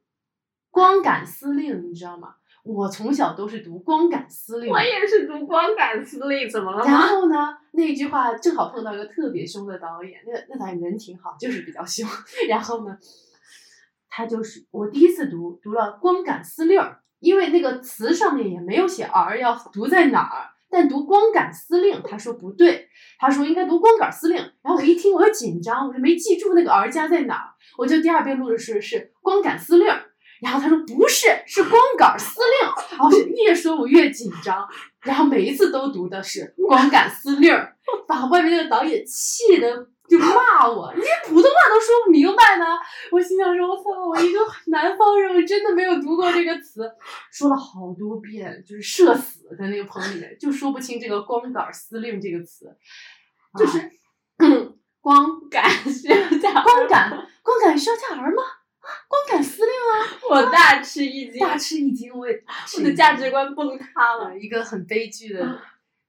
[0.69, 2.35] 光杆司令，你知道吗？
[2.63, 6.97] 我从小都是读光杆司令，我也是读光杆司令，怎么了然？
[7.07, 12.05] 后呢，那句话正好碰到一个特别凶的导演，那那导演人挺好，就是比较凶。
[12.49, 12.97] 然后呢，
[14.17, 16.81] 他就是我第一次读读了光杆司令，
[17.19, 24.37] 因为那个词上面也没有写儿要读在哪儿，但读光杆司令，他说不对，他说应该读光杆司令。
[24.63, 29.85] 然后我一听我又紧张，我就没记住那个儿加在哪儿，我就第二遍录的是是光杆司令。
[30.41, 32.97] 然后他说不是，是光杆司令。
[32.97, 34.67] 然后是越说我越紧张，
[35.03, 37.53] 然后每一次都读的是光杆司令，
[38.07, 42.65] 把外面那个导演气的就骂我，你这普通话都说不明白呢。
[43.11, 46.89] 我心想说，我操，我一个南方人，我真的没有读过这个词，
[47.31, 52.73] 说了好多遍，就是社死在那个棚里面，就说不清这个光杆司令这个词，
[53.57, 53.91] 就是、
[55.01, 57.09] 光杆需要加光杆，
[57.41, 58.43] 光杆需要加儿吗？
[58.79, 59.93] 啊，光杆司令啊！
[60.31, 62.43] 我大吃一惊，大吃一惊，我也
[62.77, 64.29] 我的价值观崩塌了。
[64.29, 65.59] 呃一个很悲剧的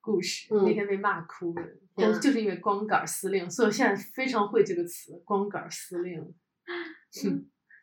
[0.01, 1.63] 故事，嗯那天被骂哭了，
[1.99, 6.35] 天呐就是因为光杆司令，所以我现在非常会这个词，光杆司令。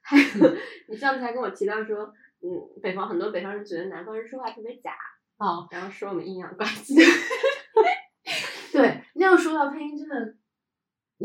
[0.01, 0.55] 还有，
[0.87, 2.05] 你上次还跟我提到说，
[2.41, 4.91] 嗯，北方很多北方人觉得南方人说话特别假，
[5.37, 6.95] 啊，然后说我们阴阳怪气。
[8.71, 10.35] 对，那要说到配音，真的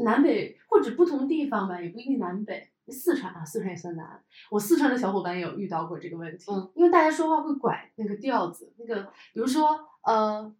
[0.04, 2.70] 南北或者不同地方吧，也不一定南北。
[2.88, 4.20] 四川啊，四川也算南。
[4.50, 10.52] 我四川的小伙伴也有遇到过这个问题，嗯，因为大家说话会拐那个调子，那个比如说呃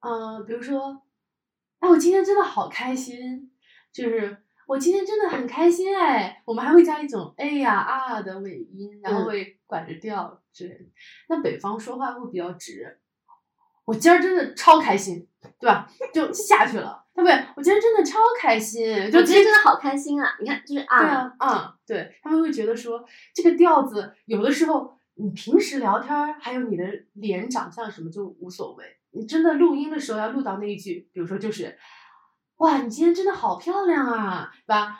[0.00, 1.00] 呃，比如说，
[1.84, 3.50] 哎，我今天真的好开心，
[3.92, 4.34] 就是
[4.66, 10.84] 我今天真的很开心哎，我们还会加一种哎呀啊的尾音，然后嗯会拐着调之类的。
[11.28, 12.98] 那北方说话会比较直，
[13.84, 15.28] 我今儿真的超开心，
[15.60, 15.86] 对吧？
[16.14, 17.34] 就下去了，对不对？
[17.54, 20.38] 我今天真的超开心，就今天真的好开心啊！
[20.40, 31.78] 你看，就是啊，对啊，啊、对，他们会觉得说这个调子，有的时候你平时聊天儿，还有你的脸长相什么就无所谓，你真的录音的时候要录到那一句，比如说就是，
[32.56, 34.98] 哇，你今天真的好漂亮啊，对吧？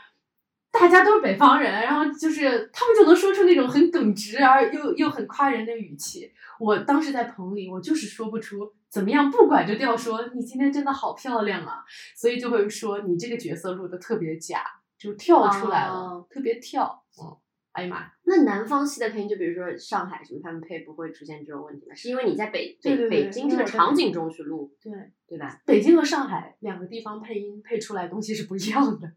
[0.71, 6.33] 大家都是北方人，然后就是他们就能说出那种很耿直而又又很夸人的语气。
[6.59, 11.85] 我当时在棚里，我就是说不出怎么样，不管就调说你今天真的好漂亮啊，
[12.17, 14.65] 所以就会说你这个角色录的特别假，
[14.99, 17.05] 就跳出来了，哦特别跳。
[17.23, 17.37] 嗯，
[17.75, 21.95] 哎呀妈，那南方系的配音，就比如说上海什么，他们配不会出现这种问题吗？
[21.95, 24.93] 是因为你在北北北京这个场景中去录，对，
[25.27, 25.61] 对吧？
[25.67, 29.13] 北京和上海两个地方配音配出来的东西是不一样的。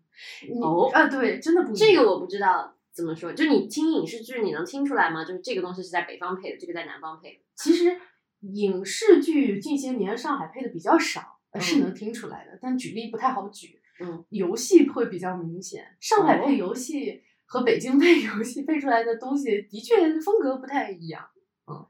[0.60, 1.88] 哦啊，对，真的不一样。
[1.88, 5.24] 这个我不知道怎么说，就你听影视剧，你能听出来吗？
[5.24, 7.40] 就是这个东西是在北方配的，这个在南方配的。
[7.56, 7.96] 其实
[8.40, 13.80] 影视剧近些年上海配的比较少，呃是嗯能听出来的，但举例不太好举。
[14.00, 21.28] 嗯，游戏会比较明显，上海哦配游戏和北京配 游戏配出来的东西的确风格不太一样。
[21.66, 21.88] 嗯，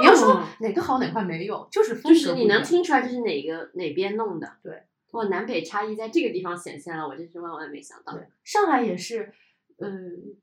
[0.00, 4.56] 你要说哦哪个好哪块没有，就是风格就是你能听出来这是哪个哪边弄的。
[4.62, 8.12] 对，哇，南北差异在这个地方显现了，我真是万万没想到。
[8.14, 9.32] 对，上海也是，
[9.78, 9.90] 呃，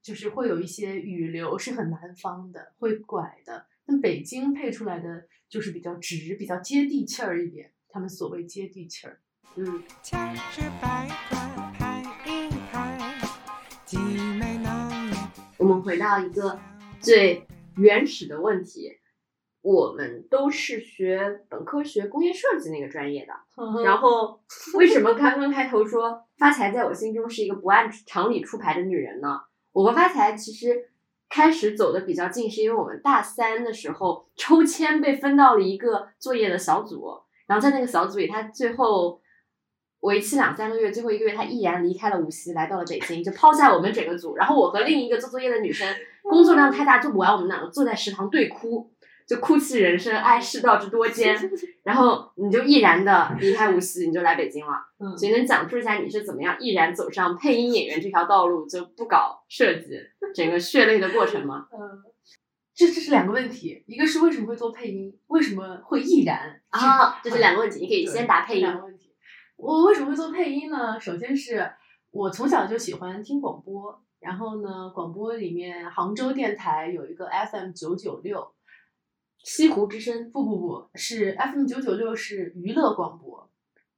[0.02, 3.66] 就是会有一些语流是很南方的，会拐的。
[3.86, 7.72] 那北京配出来的就是比较直，比较接地气儿一点。
[7.88, 9.22] 他们所谓接地气儿，
[9.56, 9.82] 嗯，
[15.66, 16.60] 我们回到一个
[17.00, 17.44] 最
[17.78, 18.92] 原始的问题，
[19.64, 23.34] 我们都是学本科学工业设计那个专业的，
[23.84, 24.40] 然后
[24.76, 29.42] 为什么刚刚开头说发财在我心中是一个不按常理出牌的女人呢？
[29.72, 30.92] 我和发财其实
[31.30, 37.08] 开始走的比较近，是因为我们大三的时候抽签被分到了一个作业的小组，
[37.48, 39.20] 然后在那个小组里，他最后
[40.02, 44.36] 为期两三个月，最后一个月他毅然离开了无锡，来到了北京，就抛下我们整个组。
[44.36, 45.88] 然后我和另一个做作业的女生，
[46.24, 48.92] 工作量太大，做不完，我们两个坐在食堂对哭，
[49.28, 51.36] 就哭泣人生，唉，世道之多艰。
[51.84, 54.74] 然后你就毅然的离开无锡，你就来北京了。
[55.00, 59.90] 嗯，所以能讲述一下你是怎么样毅然走上配音演员这条道路，就不搞设计
[60.36, 61.68] 整个血泪的过程吗？
[61.74, 62.04] 嗯，
[62.76, 68.68] 这这是两个问题，一个是为什么会做配音，为什么会毅然啊，这是两个问题，你可以先答配音。
[69.58, 71.00] 我为什么会做配音呢？
[71.00, 71.72] 首先是
[72.12, 78.54] 我从小就喜欢听广播，然后呢，广播里面杭州电台有一个 FM 九九六，
[79.44, 83.50] 西湖之声，不不不是 FM 九九六是娱乐广播，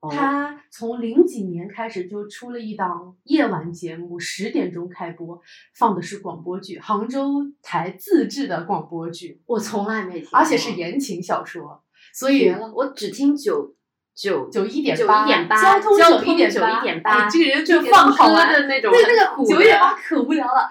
[0.02, 0.10] 哦。
[0.12, 5.42] 它从零几年开始就出了一档夜晚节目，十点钟开播，
[5.76, 13.76] 放的是广播剧，杭州台自制的广播剧，我从来没听过，而且是言情小说，所以，我只听九
[14.18, 20.68] 九九一点九八，一点八，交通交九一点九八，一点八，哎这个人就放歌好玩的那 种，对，那个九一点八，可无聊了。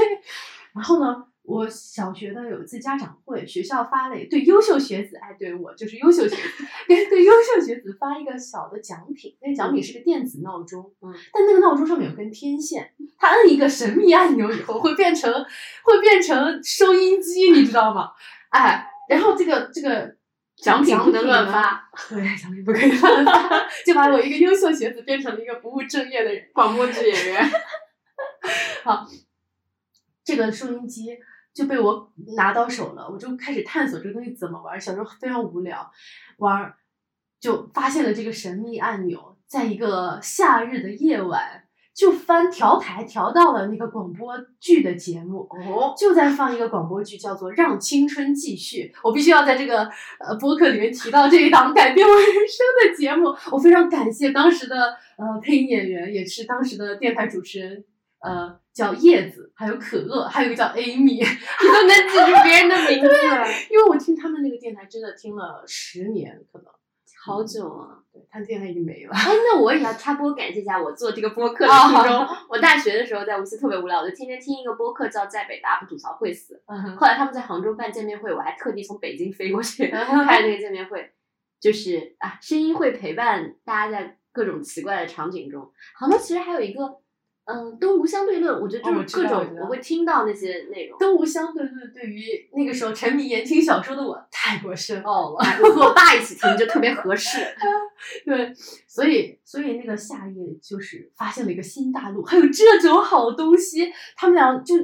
[0.76, 15.32] 然后呢，我小学的有一次家长会，学校发了对优秀学子，哎，对我就是优秀学子，对对优秀学子发一个小的奖品，那个奖品是个电子闹钟，嗯，但那个闹钟上面有根天线，它摁一个神秘按钮以后会变成
[15.82, 18.10] 会变成收音机，你知道吗？
[18.50, 20.15] 哎，然后这个这个。
[20.56, 26.48] 奖品不能乱发， 对，奖品不可以乱发， 就把我一个优秀学子变成了一个不务正业的人。
[26.54, 27.50] 广播剧演员，
[28.82, 29.06] 好
[30.24, 31.16] 这个收音机
[31.52, 34.80] 就被我拿到手了，我就开始探索这个东西怎么玩。
[34.80, 35.90] 小时候非常无聊，
[36.38, 36.74] 玩儿
[37.38, 41.65] 就发现了这个神秘按钮，在一个夏日的夜晚，
[41.96, 45.48] 就翻调台调到了那个广播剧的节目。
[45.50, 48.92] 哦，就在放一个广播剧，叫做《让青春继续》。
[49.02, 49.88] 我必须要在这个
[50.20, 53.34] 呃播客里面提到这一档改变我人生的节目。
[53.50, 54.76] 我非常感谢当时的
[55.16, 57.84] 呃配音演员，也是当时的电台主持人，
[58.20, 61.16] 呃叫叶子，还有可乐，还有一个叫 Amy。
[61.16, 63.08] 你都能记住别人的名字，
[63.72, 66.66] 因为我听他们那个电台真的听了十年，可能
[67.24, 68.04] 好久啊！
[68.16, 69.12] 对，他现在已经没了。
[69.14, 72.26] 哎，那我也要插播感谢一下我做这个播客的啊初衷。
[72.48, 76.54] 我大学的时候在无锡特别无聊，我就天天听一个播客叫《在北大不吐槽会死》。
[76.72, 81.12] 嗯后来他们在杭州办见面会，我还特地从北京飞过去嗯 看那个见面会，
[81.60, 85.70] 就是啊，声音会陪伴大家在各种奇怪的场景中。
[85.98, 86.82] 杭州其实还有一个，
[87.46, 90.98] 嗯，东吴相对论，我觉得就是各种我我会听到那些内容。
[90.98, 95.44] 东吴相对论对于那个时候沉迷言情小说的我太过深奥了。
[95.44, 97.38] 和我爸一起听就特别合适。
[98.26, 98.52] 对，
[98.88, 103.92] 所以所以那个夏夜就是发现了一个新大陆，还有这种好东西。
[104.16, 104.74] 他们俩就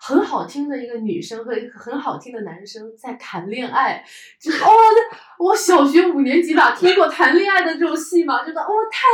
[0.00, 4.04] 很好听的一个女生和一个很好听的男生在谈恋爱，
[4.40, 8.44] 就哦，那我小学五年级吧听过谈恋爱的这种戏嘛？
[8.44, 9.06] 觉得哦太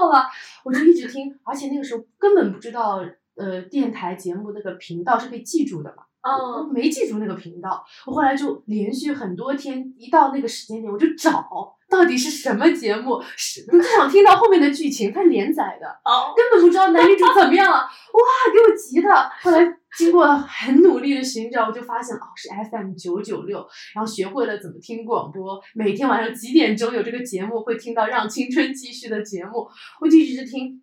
[0.00, 0.26] 妙了，
[0.64, 3.04] 我就一直听，而且那个时候根本不知道
[3.36, 6.02] 呃电台节目那个频道是可以记住的嘛。
[6.22, 11.48] 我嗯，没记住那个频道，我后来就连续很多天，一到那个时间点我就找
[11.88, 19.08] 到底是什么节目，是就想听到后面的剧情，它连载的，哦，根本不知道男女主怎么样了，哇，给我急的。
[19.40, 19.64] 后来
[19.96, 29.68] 经过很努力的寻找，我就发现哦是 FM 九九六，然后学会了怎么听广播，每天晚上几点钟有这个节目会听到《让青春继续》的节目，
[30.00, 30.82] 我就一直听。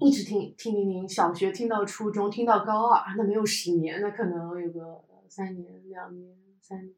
[0.00, 4.80] 一直听听听听，小学听到初中，听到高二，那没有十年，那可能有个
[5.28, 6.94] 三年、两年、三年，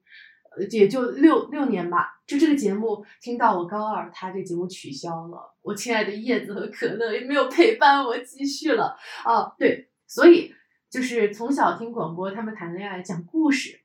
[0.54, 2.20] 呃，也就六六年吧。
[2.26, 8.94] 就这个节目听到我高二，他这节目取消了，我亲爱的叶子和可乐也没有陪伴我继续了。
[9.24, 10.52] 啊，对，所以
[10.90, 13.80] 就是从小听广播，他们谈恋爱讲故事，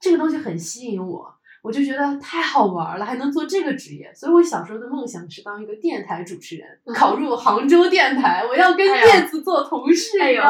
[0.00, 1.34] 这个东西很吸引我。
[1.62, 10.42] 我就觉得太好玩了，还能做这个职业，所以我小时候的梦想是当一个电台主持人，嗯考入杭州电台，我要跟叶子做同事，哎呦？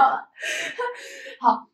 [1.41, 1.67] 好，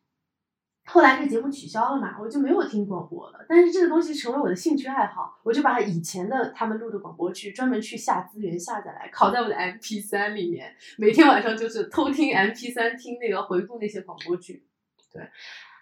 [0.93, 3.43] 后来这个节目取消了嘛，我就没有听广播了。
[3.49, 14.67] 但是这个东西成为我的兴趣爱好，我就把以前的他们录的广播剧专门去下资源下载来，拷在我的 MP 三里面，每天晚上就是偷听 MP 三听那个回顾那些广播剧。
[15.11, 15.27] 对，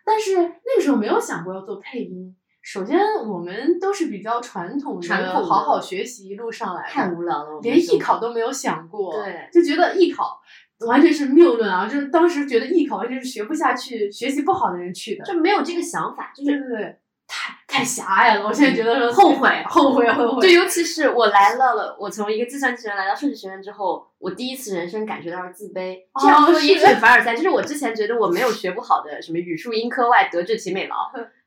[0.05, 2.33] 但是那个时候没有想过要做配音。
[2.61, 2.97] 首先，
[3.27, 10.40] 我们都是比较传统的，传统好好学习一路上来的，太无聊了，连艺考都没有想过，对就觉得艺考
[10.87, 11.87] 完全是谬论啊！
[11.87, 18.45] 就是当时觉得艺考完全是学不下去、学习不好的人去的，就没有这个想法，就是对对对，太太狭隘了。
[18.45, 20.47] 我现在觉得说后悔后悔，后悔。
[20.47, 25.97] 就尤其是我来了了，我从一个计算机学院来到设计学院之后，我第一次人生感觉到了自卑。
[26.19, 30.95] 这样说也是凡尔赛，就是我之前觉得我没有学不好的什么语数英科外德智体美劳。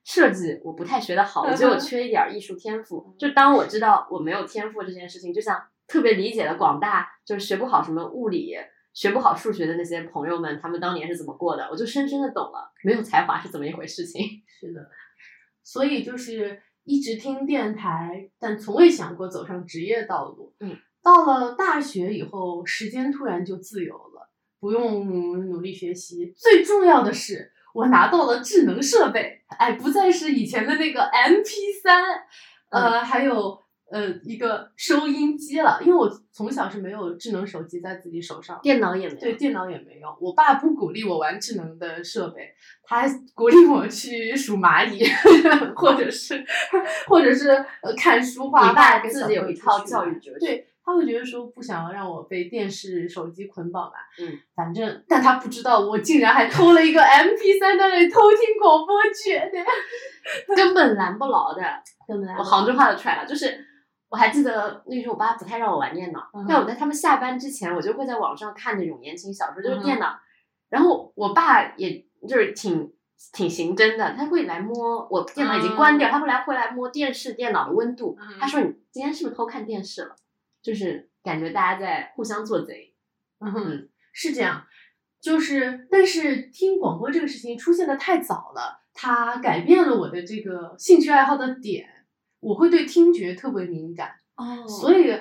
[0.04, 3.14] 设计我不太学得好，我觉得我缺一点艺术天赋。
[3.18, 8.54] 就当我知道我没有天赋这件事情，就像特别理解了广大就是学不好什么物理、
[8.94, 14.22] 学不好数学的那些朋友们，他们当年是怎么过的，我就深深的懂了没有才华是怎么一回事情。
[14.48, 14.88] 是的，
[15.62, 20.54] 所以就是一直听电台，但从未想过走上职业道路。
[20.60, 24.30] 嗯，到了大学以后，时间突然就自由了，
[24.60, 26.32] 不用努力学习。
[26.36, 32.04] 最重要的是，我拿到了智能设备，哎，不再是以前的那个 MP 三，
[32.70, 33.60] 呃，还有
[33.94, 35.78] 呃一个收音机了。
[35.80, 40.08] 因为我从小是没有智能手机在自己手上，电脑也没有，对，电脑也没有。
[40.20, 45.04] 我爸不鼓励我玩智能的设备，他鼓励我去数蚂蚁，
[45.76, 46.44] 或者是
[47.06, 47.50] 或者是
[47.82, 49.06] 呃看书画你爸画。
[49.06, 50.38] 自己有一套教育哲学。
[50.40, 53.96] 对，他会觉得说不想要让我被电视、手机捆绑吧。
[54.20, 61.62] 嗯，反正，但他不知道我竟然还偷了一个 MP 三在那里偷听广播剧， 对，根本拦不牢的。
[62.06, 63.46] 根本我杭州话都出来了，就是
[64.14, 70.16] 我还记得那时候我爸不太让我玩电脑，嗯但我在他们下班之前，我就会在网上看那种言情小说，就是电脑。
[70.68, 72.92] 然后我爸也就是挺
[73.32, 78.16] 挺刑侦的，他会来摸我电脑已经关掉，嗯他会来会来摸电视电脑的温度。
[78.20, 80.14] 嗯他说你今天是不是偷看电视了？
[80.62, 82.94] 就是感觉大家在互相做贼。
[83.40, 84.64] 嗯哼，是这样，
[85.20, 91.88] 就是但是听广播这个事情出现的太早了，它改变了我的这个兴趣爱好的点，
[92.44, 94.66] 我会对听觉特别敏感，哦。
[94.68, 95.16] 所以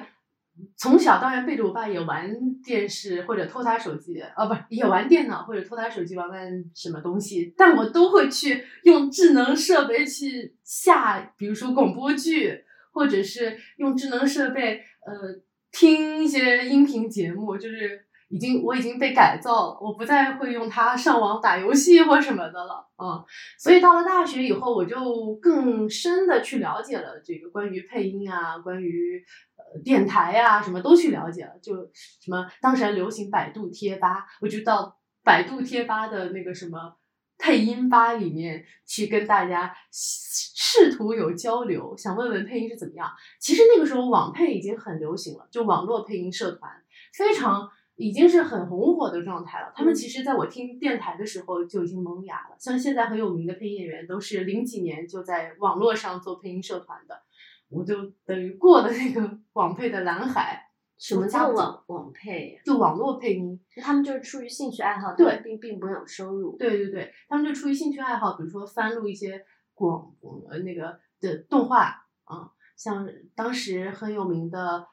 [0.77, 2.31] 从小当然背着我爸也玩
[2.63, 18.02] 电视或者偷他手机，啊不是也玩电脑或者偷他手机玩玩什么东西，但我都会去用智能设备去下，比如说广播剧，或者是用智能设备呃听一些音频节目，就是
[18.33, 23.23] 已经我已经被改造了，我不再会用它上网打游戏或什么的了，嗯，
[23.59, 29.23] 所以到了大学以后，我就更深的去了解了这个关于配音啊，关于
[29.55, 36.95] 呃电台呀、什么都去了解了，就什么当时还流行百度贴吧，我就到百度贴吧的那个什么。
[37.35, 43.09] 配音吧里面去跟大家试图有交流，想问问配音是怎么样。
[43.41, 46.71] 其实那个时候网配已经很流行了，就网络配音社团
[47.17, 49.71] 非常已经是很红火的状态了。
[49.75, 57.21] 他们其实在我听电台的时候就已经萌芽了，像现在很有名的配音演员都是零几年就在网络上做配音社团的，
[57.69, 60.69] 我就等于过了那个 网配的蓝海。
[60.95, 62.61] 什么叫网网配呀？
[62.63, 66.55] 就网络配音，他们就是出于兴趣爱好，对，并并不有收入。
[66.55, 70.15] 对对对，他们就出于兴趣爱好，比如说翻录一些广
[70.49, 74.87] 呃那个的动画啊，像当时很有名的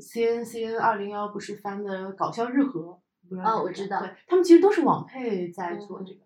[0.00, 3.00] C N C N 二零幺不是翻的搞笑日和，
[3.42, 6.20] 啊哦，我知道，对他们其实都是网配在做这个，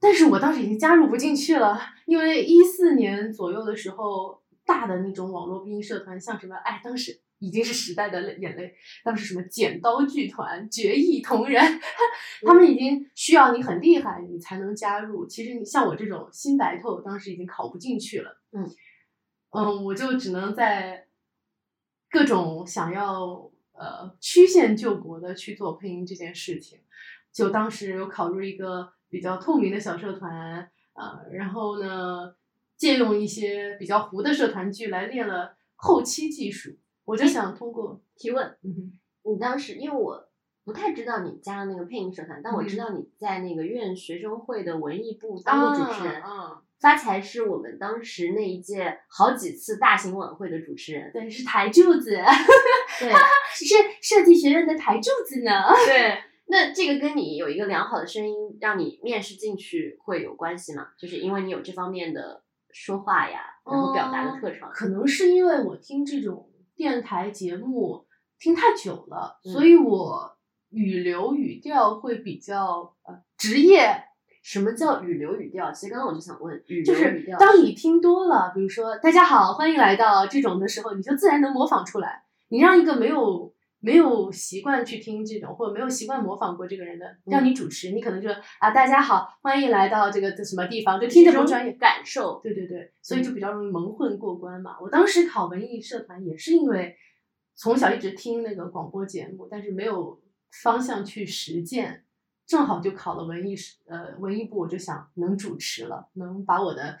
[0.00, 7.20] 但是我当时已经加入不进去了，因为一四年左右的时候，大的那种网络配音社团，像什么哎，当时。
[7.38, 8.72] 已经是时代的眼泪。
[9.04, 11.62] 当时什么剪刀剧团、绝艺同人，
[12.46, 15.26] 他们已经需要你很厉害，你才能加入。
[15.26, 18.40] 其实你像我这种新白头，当时已经考不进去了。
[18.52, 18.64] 嗯
[19.50, 21.05] 嗯，我就只能在
[22.10, 26.80] 各种想要呃曲线救国的去做配音这件事情。
[27.32, 32.34] 就当时有考入一个比较透明的小社团，呃，然后呢，
[32.76, 36.78] 借用一些比较糊的社团剧来练了后期技术。
[37.04, 38.92] 我就想通过提问，嗯
[39.24, 40.28] 你当时因为我
[40.64, 46.22] 不太知道你加了那个配音社团，但我嗯知道你在那个院学生会的文艺部当过主持人。
[46.22, 52.10] 嗯，发财是我们当时那一届好几次大型晚会的主持人，对，是台柱子，
[53.00, 53.10] 对
[53.54, 55.52] 是设计学院的台柱子呢。
[55.86, 56.18] 对。
[56.48, 60.86] 那这个跟你有一个良好的声音，让你面试进去会有关系吗？
[60.96, 64.70] 就是因为你有这方面的说话呀，然后表达的特长。
[64.72, 68.06] 可能是因为我听这种电台节目
[68.38, 70.38] 听太久了，嗯所以我
[70.70, 74.04] 语流语调会比较呃职业。
[74.46, 75.72] 什么叫语流语调？
[75.72, 82.22] 其实刚刚我就想问，语就是流语调当你听多了，比如说“大家好，欢迎来到”这种的时候，你就自然能模仿出来。
[82.46, 88.30] 你让一个没有没有习惯去听这种，或者没有习惯模仿过这个人的，让你主持，你可能就
[88.60, 92.38] 啊，大家好，欢迎来到这个什么地方，就听着种专业，感受。
[92.40, 94.76] 对对对，所以就比较容易蒙混过关嘛。
[94.80, 96.94] 我当时考文艺社团也是因为
[97.56, 100.22] 从小一直听那个广播节目，但是没有
[100.62, 102.04] 方向去实践，
[102.46, 103.54] 正好就考了文艺
[103.86, 106.98] 呃文艺部，我就想能主持了，能把我的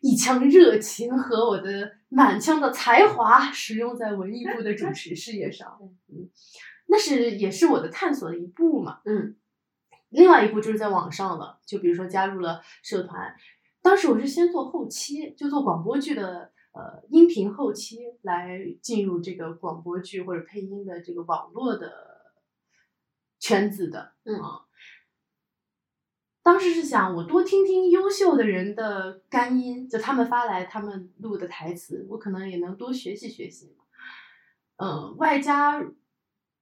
[0.00, 5.78] 一腔热情和我的满腔的才华使用在文艺部的主持事业上。
[6.10, 6.28] 嗯，
[6.86, 9.00] 那是也是我的探索的一步嘛。
[9.04, 9.36] 嗯，
[10.08, 13.36] 另外一步就是在网上了，就比如说加入了社团，
[13.82, 21.92] 当时我是先做后期，就做广播剧的呃音频后期，来进入这个广播剧或者配音的这个网络的
[23.38, 24.14] 圈子的。
[24.24, 24.66] 嗯啊，
[26.50, 33.76] 当时是想我多听听优秀的人的干音，就他们发来他们录的台词，我可能也能多学习学习。
[34.74, 35.80] 嗯，外加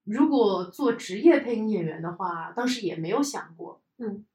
[0.05, 4.27] 如果做职业配音演员的话，当时也没有想过，嗯，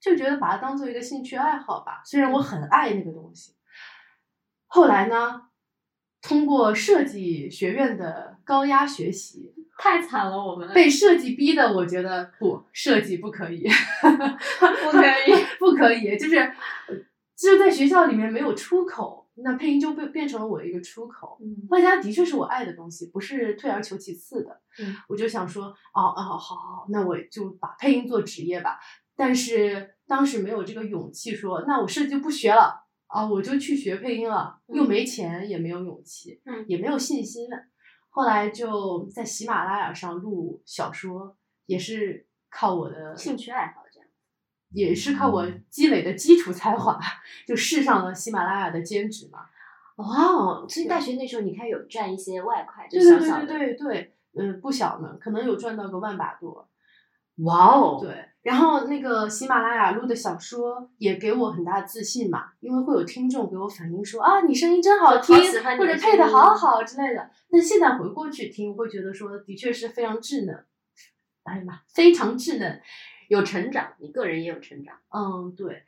[0.00, 2.00] 就觉得把它当做一个兴趣爱好吧。
[2.06, 3.54] 虽然我很爱那个东西，
[4.68, 5.50] 后来呢，
[6.26, 13.68] 通过设计学院的高压学习，太惨了，我们被设计逼的，我觉得不设计不可以，
[14.00, 15.44] 不可以。
[15.60, 16.52] 不可以，就是
[17.36, 21.38] 就是在学校里面没有出口，那配音就变变成了我的一个出口。
[21.40, 24.60] 嗯外加的确是我爱的东西，不是退而求其次的。
[24.78, 28.78] 嗯，我就想说，哦哦，好好好，那我就把配音做职业吧。
[29.16, 37.48] 但是当时没有这个勇气说，那我设计就不学了啊，我就去学配音了，嗯又没钱，也没有勇气，嗯也没有信心。
[38.10, 41.36] 后来就在喜马拉雅上录小说，
[41.66, 44.08] 也是靠我的兴趣爱好这样。
[44.70, 46.98] 也是靠我积累的基础才华，
[47.46, 49.46] 就试上了喜马拉雅的兼职嘛。
[49.96, 50.66] 哇哦！
[50.68, 53.46] 所以大学那时候你看有赚一些外快，就对对对小小的。
[53.46, 56.68] 对对对，嗯，不小呢，可能有赚到个万把多。
[57.44, 57.98] 哇哦！
[58.00, 67.30] 对，然后那个喜马拉雅录的小说也给我很大的自信嘛，因为会有听众给我反映说啊，你声音真好听或者配的好好之类的。
[67.50, 70.64] 但现在回过去听，会觉得说的确是非常稚嫩，
[71.44, 72.80] 哎呀妈，非常稚嫩。
[73.28, 74.94] 有成长，你个人也有成长。
[75.08, 75.82] 嗯，对，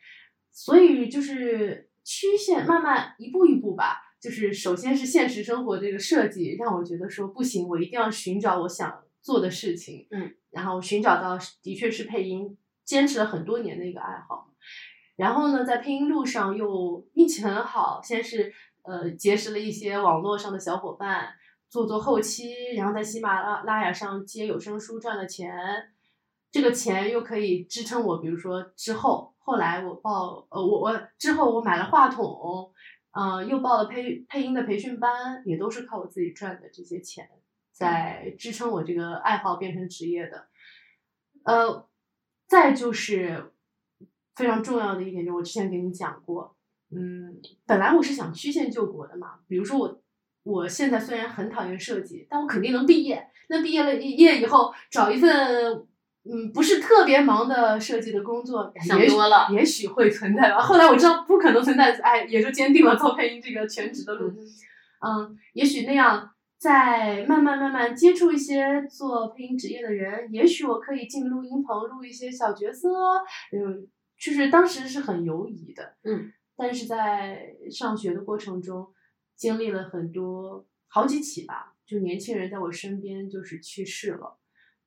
[0.50, 14.52] 所以就是曲线慢慢一步一步吧，就是首先是现实生活这个设计让我觉得说不行，我一定要寻找我想做的事情，嗯，然后寻找到的确是配音，坚持了很多年的一个爱好。
[15.16, 18.54] 然后呢，在配音路上又运气很好，先是
[18.84, 21.34] 呃结识了一些网络上的小伙伴，
[21.68, 25.52] 做做后期，然后在喜马拉拉雅上接有声书赚了钱，
[26.52, 32.70] 这个钱又可以支撑我，比如说之后后来我报呃我我之后我买了话筒，
[33.10, 37.28] 嗯、又报了配配音的培训班，也都是靠我自己赚的这些钱，
[37.76, 40.46] 在支撑我这个爱好变成职业的。
[41.44, 41.86] 呃，
[42.46, 43.52] 再就是
[44.34, 46.56] 非常重要的一点，就我之前给你讲过，
[46.90, 50.02] 嗯，本来我是想曲线救国的嘛，比如说我
[50.42, 53.28] 我现在虽然很讨厌设计，但我肯定能毕业。
[53.48, 55.86] 那毕业了业以后，找一份
[56.24, 60.60] 嗯不是特别忙的设计的工作，想多了也许会存在吧。
[60.60, 64.32] 后来我知道不可能存在，哎，也就坚定了做配音这个全职的路。
[64.98, 72.88] 嗯，也许那样，在慢慢慢慢接触一些做配音职业的人，也许我可以进录音棚录一些小角色，
[73.52, 73.86] 嗯，
[74.18, 78.90] 就是当时是很犹疑的，嗯，但是在上学的过程中，
[79.34, 84.38] 经历了很多好几起吧，就年轻人在我身边就是去世了，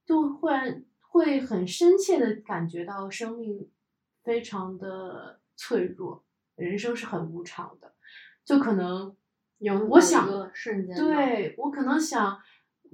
[0.03, 3.70] 就忽然会很深切的感觉到生命
[4.24, 7.93] 非常的脆弱，人生是很无常的，
[8.43, 9.15] 就可能。
[9.60, 12.39] 有我想瞬间，对我可能想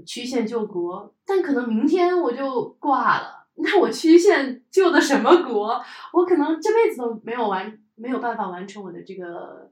[0.05, 3.47] 曲线救国，但可能明天我就挂了。
[3.57, 5.81] 那我曲线救的什么国？
[6.11, 9.71] 我可能这辈子都没有完，没有办法完成我的这个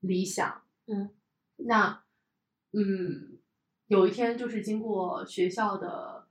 [0.00, 0.62] 理想。
[0.86, 1.10] 嗯，
[1.56, 2.02] 那
[2.72, 3.38] 嗯，
[3.86, 6.26] 有一天就是经过学校的，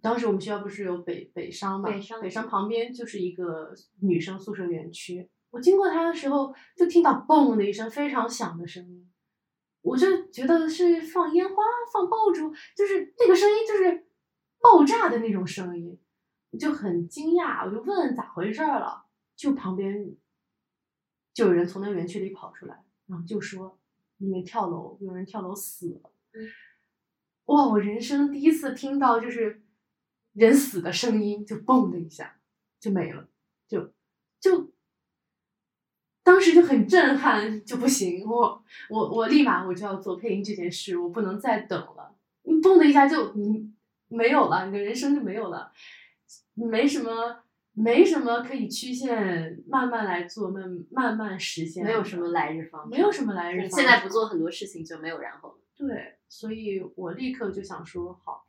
[0.00, 1.88] 当时我们学校不是有北北商嘛？
[1.88, 5.28] 北商北商旁边就是一个女生宿舍园区。
[5.50, 9.09] 我经过它的时候，就听到嘣的一声非常响的声音。
[9.82, 11.62] 我就觉得是放烟花、
[11.92, 14.06] 放爆竹，就是那个声音就是
[14.60, 15.98] 爆炸的那种声音，
[16.50, 19.06] 我就很惊讶，我就问咋回事儿了，
[19.36, 20.14] 就旁边
[21.32, 23.78] 就有人从那个园区里跑出来，然后就说
[24.18, 26.12] 里面跳楼，有人跳楼死了。
[26.32, 26.48] 嗯
[27.46, 29.62] 哇，我人生第一次听到就是
[30.34, 32.40] 人死的声音，就嘣的一下
[32.78, 33.28] 就没了，
[33.66, 33.92] 就
[34.38, 34.72] 就。
[36.22, 42.14] 当时就很震撼，就不行，我我我立马我就要做配音这件事，我不能再等了。
[42.42, 43.72] 你嘣的一下就你
[44.08, 45.72] 没有了，你的人生就没有了，
[46.54, 47.42] 没什么
[47.72, 53.78] 没什么可以曲线慢慢来做，慢慢慢实现，没有什么来日方长，没有什么来日方长。
[53.78, 55.56] 现在不做很多事情就没有然后了。
[55.76, 58.44] 对，所以我立刻就想说，好，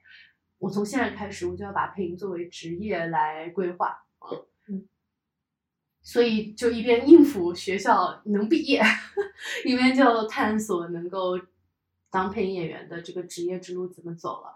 [0.57, 4.03] 我从现在开始我就要把配音作为职业来规划。
[4.19, 4.45] 嗯，
[6.03, 8.81] 所以就一边应付学校能毕业，
[9.65, 11.39] 一边就探索能够
[12.09, 14.53] 当配音演员的这个职业之路怎么走了。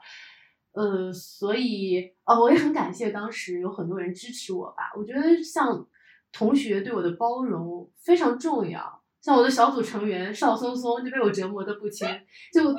[0.74, 4.92] 呃，所以呃，我也很感谢当时有很多人支持我吧。
[4.98, 5.88] 我觉得像
[6.34, 9.02] 同学对我的包容非常重要。
[9.22, 12.08] 像我的小组成员邵松松就被我折磨的不轻，
[12.54, 12.76] 就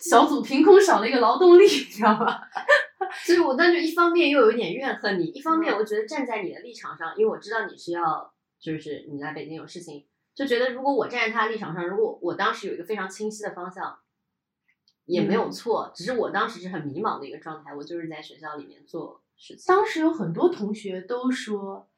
[0.00, 2.40] 小组凭空少了一个劳动力，你知道吗？
[3.24, 5.60] 所以我当时一方面又有一点怨恨你，一方嗯。
[5.60, 13.98] 面我觉得站在你的立场上，因为我知道你是要，就是你来北京有事情，就觉得如果我站在他的立场上，如果我当时有一个非常清晰的方向，
[15.04, 15.50] 也没有嗯。
[15.52, 19.64] 错，只是我当时是很迷茫的一个状态，我就是在学校里面做事情。
[19.66, 21.88] 当时有很多同学都说，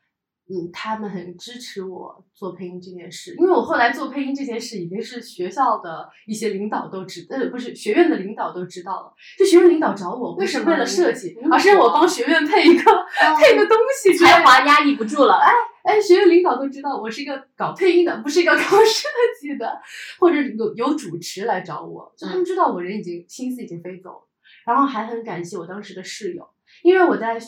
[0.47, 9.15] 嗯，他们很支持我做配音这件事，因为我后来做配音这件事已经是学校的一些领导都知，呃，不是学院的领导都知道了。
[9.39, 12.83] 就学院领导找我，不为什么是为了设计，而是让我帮学院配一个、
[13.41, 14.15] 配个东西。
[14.19, 15.41] 才华压抑不住了，
[15.83, 19.09] 哎，学院领导都知道我是一个搞配音的，不是一个搞 设
[19.41, 19.81] 计的，
[20.19, 24.29] 或者有有主持来找我，就他们知道我人已经心思已经飞走了，
[24.67, 26.47] 然后还很感谢我当时的室友，
[26.83, 27.39] 因为我在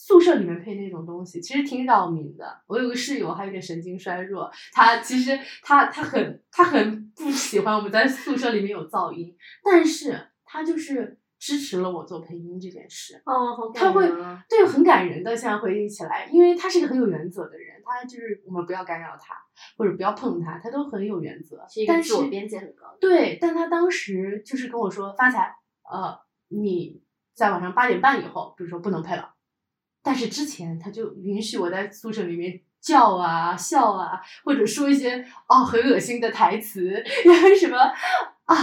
[0.00, 2.62] 宿舍里面配那种东西，其实挺扰民的。
[2.68, 13.20] 我有个室友还有点神经衰弱，他其实他他很他很不喜欢我们在宿舍里面有噪音，但是他就是支持了我做配音这件事。
[13.26, 15.36] 哦，好他会感人啊对，很感人的。
[15.36, 19.34] 现在回忆起来，因为他是一个很有原则的人，他就是我们不要干扰他，
[19.76, 21.58] 或者不要碰他，他都很有原则。
[21.88, 22.98] 但是是一个自我边界很高的。
[23.00, 25.52] 对，但他当时就是跟我说，发财，
[25.90, 26.16] 呃，
[26.48, 27.02] 你
[27.34, 29.34] 在晚上八点半以后，比如说不能配了，
[30.08, 36.90] 但是之前他就允许我在宿舍里面叫啊、笑啊，或者说一些哦很恶心的台词，
[37.26, 38.56] 然 后什么啊。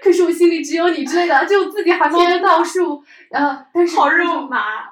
[0.00, 3.02] 可是我心里只有你之类的，就自己还忙着倒数，
[3.32, 4.84] 呃，但是好肉麻。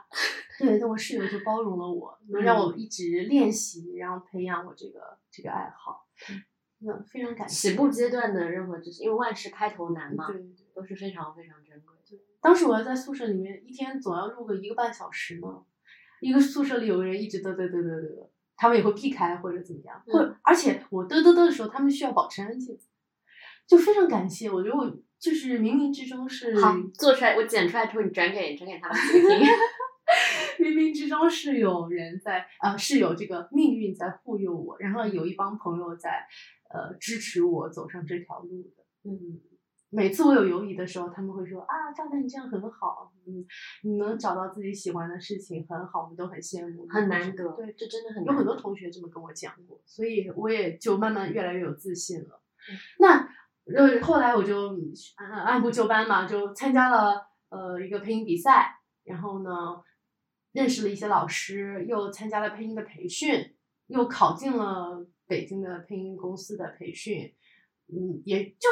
[0.59, 6.05] 对，但我室友就包容了我，能让我一直练习，然后培养我这个这个爱好。
[6.81, 7.71] 那非常感谢。
[7.71, 10.67] 起步阶段的任何知识，因为万事开头难嘛，对对对。
[10.75, 11.95] 都是非常非常珍贵。
[12.41, 15.63] 当时我要在宿舍里面，一天总要录个一个半小时呢。
[16.27, 22.77] 一个宿舍里有个人一直嘚嘚嘚嘚嘚，他们也会避开或者怎么样，或者而且我嘚嘚嘚的时候，他们需要保持安静，
[23.67, 24.51] 就非常感谢。
[24.51, 29.49] 我觉得我就是冥冥之中是好做出来，我剪出来之后你转给转给他们听。
[30.59, 36.27] 冥冥之中是有人在，呃，是有这个命运在护佑我，然后有一帮朋友在，
[36.71, 38.85] 呃，支持我走上这条路的。
[39.05, 39.41] 嗯，
[39.91, 43.45] 每次我有犹疑的时候，他们会说啊，赵丹你这样很好，嗯，
[43.83, 47.53] 你能找到自己喜欢的事情很好，我们都很羡慕，很难得。
[47.53, 52.41] 对，这真的很有很多同学这么跟我讲过，所以我也就慢慢越来越有自信了。
[52.99, 53.29] 那
[53.75, 54.77] 呃，后来我就
[55.17, 59.51] 按按部就班嘛，就参加了呃一个配音比赛，然后呢。
[60.53, 63.55] 认识了一些老师，又参加了配音的培训，
[63.89, 67.31] 又考进了北京的配音公司的培训，
[67.89, 68.69] 嗯，也就，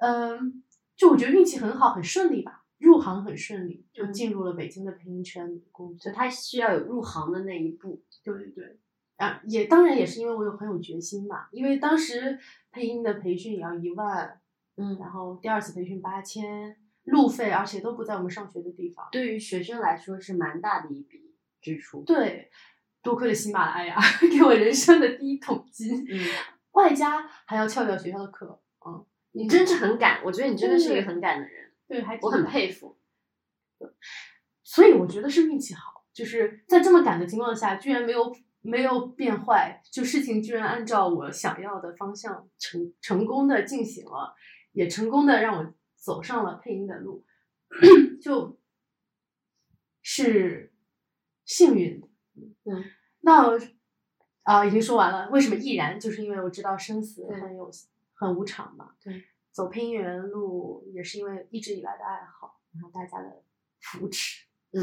[0.00, 0.62] 嗯，
[0.96, 6.12] 就我觉得运气很好，很顺利吧，入行很顺利，就进入了北京的配音圈工作。
[6.12, 8.50] 他需要有入行的那一步，对对。
[8.50, 8.78] 对，
[9.16, 12.38] 啊，也当然也是因为我有很有决心嘛，因为当时
[12.70, 14.40] 配音的培训也要一万，
[14.76, 21.28] 嗯，然后第二次培训八千，路费，而且都不在我们上学的地方，对于学生来说是蛮大的一笔。
[21.60, 22.04] 支出。
[22.04, 22.48] 对，
[23.02, 23.98] 多亏了喜马拉雅
[24.30, 26.18] 给我人生的第一桶金，嗯，
[26.78, 32.96] 外加还要翘掉学校的课，嗯，你真是很敢，我觉得你真的是一个很敢的人，对，还我很佩服，
[34.64, 44.34] 所以我觉得是运气好，就是在这么赶的情况下，居然没有没有变坏，就事情居然按照我想要的方向成成功的进行了，
[44.72, 47.26] 也成功的让我走上了配音的路，
[48.22, 48.58] 就，
[50.02, 50.72] 是。
[51.50, 52.02] 幸运，
[52.66, 52.84] 嗯，
[53.20, 53.58] 那
[54.48, 55.28] 啊已经说完了。
[55.28, 56.00] 为什么毅然？
[56.00, 57.70] 就是因为我知道生死很有
[58.14, 58.94] 很无常嘛。
[58.98, 63.42] 对，走配音员路也是因为一直以来的爱好，然后大家的
[63.78, 64.46] 扶持。
[64.72, 64.80] 嗯，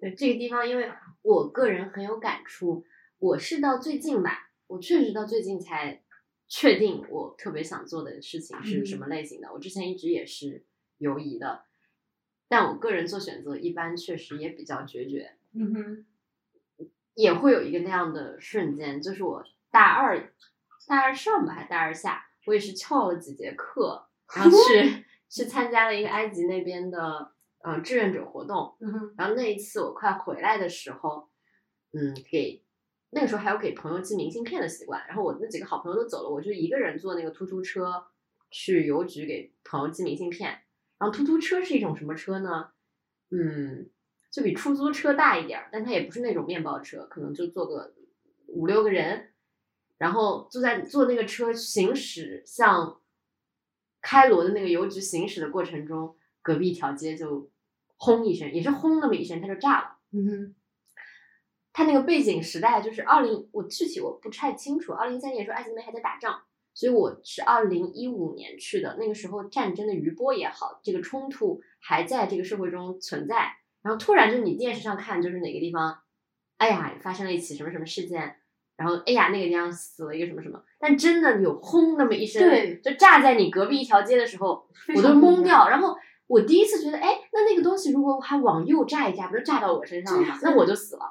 [0.00, 0.90] 对这个地方，因为
[1.22, 2.84] 我个人很有感触。
[3.20, 6.02] 我是到最近吧，我确实到最近才
[6.48, 9.52] 确定我特别想做的事情是什么类型的。
[9.52, 10.64] 我之前一直也是
[10.98, 11.66] 犹疑的，
[12.48, 15.36] 但我个人做选择一般确实也比较决绝。
[15.52, 16.06] 嗯哼，
[17.14, 20.32] 也会有一个那样的瞬间，就是我大二
[20.86, 27.32] 大二上吧，还大二下，我也是翘了几节课，然后去 去参加了一个埃及那边的
[27.62, 28.76] 呃志愿者活动。
[28.80, 31.28] 嗯，然后那一次我快回来的时候，
[31.92, 32.64] 嗯，给
[33.10, 38.06] 那个时候还有给朋友寄明信片的习惯，然后我那几个好朋友都走了，我就一个人坐那个突突车
[38.50, 40.50] 去邮局给朋友寄明信片。
[40.98, 42.70] 然后突突车是一种什么车呢？
[43.30, 43.90] 嗯。
[44.32, 47.92] 就比出租车大一点儿，但它也不是那种面包车，可能就坐个
[48.46, 49.34] 五六个人，
[49.98, 52.98] 然后坐在坐那个车行驶向
[54.00, 57.50] 开罗的那个邮局行驶的过程中，隔壁一条街就
[57.98, 59.98] 轰一声，也是轰那么一声，它就炸了。
[60.12, 60.54] 嗯哼，
[61.74, 64.94] 它那个背景时代就是二零，我具体我不太清楚。
[64.94, 66.40] 二零一三年时候埃及那边还在打仗，
[66.72, 73.58] 所以我是二零一五年去的，那个时候战争的余波也好，这个冲突还在这个社会中存在。
[73.82, 75.98] 然后突然就你电视上看就是哪个地方，
[76.58, 78.36] 哎呀发生了一起什么什么事件，
[78.76, 85.68] 然后哎呀那个地方死了一个什么什么，但真的有轰那么一声，对，就炸在你隔壁一条街的时候，我都懵掉。
[85.68, 85.96] 然后
[86.28, 90.38] 我第一次觉得，哎，那那个东西如果还往右炸一炸，不就炸到我身上了吗？
[90.42, 91.02] 那我就死了。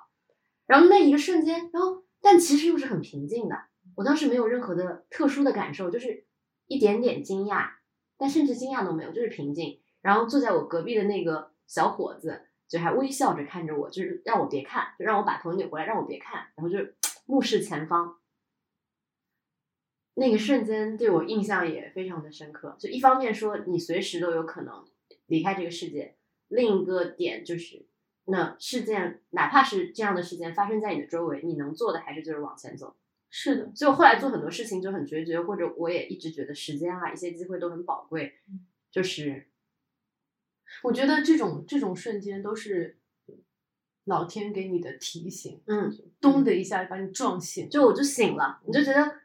[0.65, 3.55] 然后那一个瞬间，然后但其实又是很平静的，
[3.95, 6.25] 我当时没有任何的特殊的感受，就是
[6.67, 7.71] 一点点惊讶，
[8.17, 9.81] 但甚至惊讶都没有，就是平静。
[10.01, 12.43] 然后坐在我隔壁的那个小伙子。
[12.71, 16.77] 就还微笑着看着我，就是让我别看，就让我把头扭过来，让我别看，然后就
[17.27, 18.17] 目视前方。
[20.13, 22.77] 那个瞬间对我印象也非常的深刻。
[22.79, 24.85] 就一方面说你随时都有可能
[25.25, 26.15] 离开这个世界，
[26.47, 27.85] 另一个点就是
[28.23, 32.95] 那事件哪怕是这样的事件发生在你的周围，你能做的还是就是往前走。
[33.29, 38.35] 是的，所以我后来做很多事情就很决绝，或者我也一直觉得时间啊一些机会都很宝贵，
[38.89, 39.50] 就是。
[40.83, 42.97] 我觉得这种这种瞬间都是
[44.05, 49.19] 老天给你的提醒，嗯，咚的一下把你撞醒，就我就醒了，你就觉得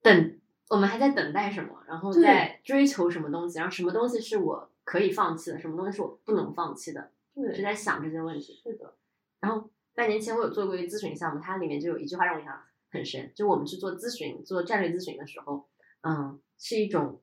[0.00, 8.60] 等我们还在等待什么，然后在追求什么东西，然后什么东西是我可以放弃的，什么东西是我不能放弃的，对，就在想这些问题。
[8.62, 8.94] 是的，
[9.40, 15.68] 然后半年前我有做过一个咨询项目，它里面就有一句话让我印象很深，就我们去做咨询、做战略咨询的时候，
[16.02, 17.20] 嗯，是一种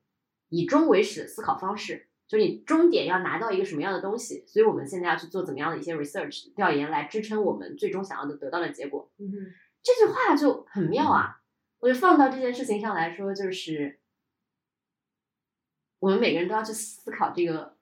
[0.50, 2.08] 以终为始的思考方式。
[2.34, 9.08] 就你终点要拿到一个什么样的东西，所以我们现在要去做怎么样的一些 research 调研来支撑我们最终想要的得到的结果。
[9.18, 9.30] 嗯，
[9.80, 11.40] 这句话就很妙啊！
[11.78, 14.00] 我就放到这件事情上来说，就是
[16.00, 17.76] 我们每个人都要去思考这个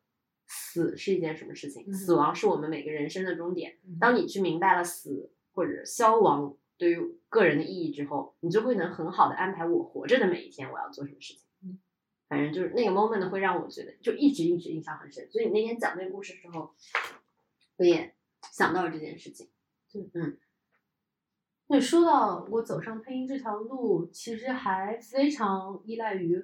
[0.47, 3.79] 死是一件什么事情，嗯死亡是我们每个人生的终点。
[3.87, 11.49] 嗯当你去明白了死或者消亡对于个人的意义之后，你就会能很好的安排我活着的每一天我要做什么事情。
[12.33, 15.31] 嗯，反正就是那个 moment 会让我觉得就一直一直印象很深。
[15.31, 16.75] 所以你那天讲那个故事的时候，
[17.77, 18.15] 我也
[18.51, 19.49] 想到了这件事情。
[21.69, 26.43] 对，说到我走上配音这条路，其实还非常依赖于，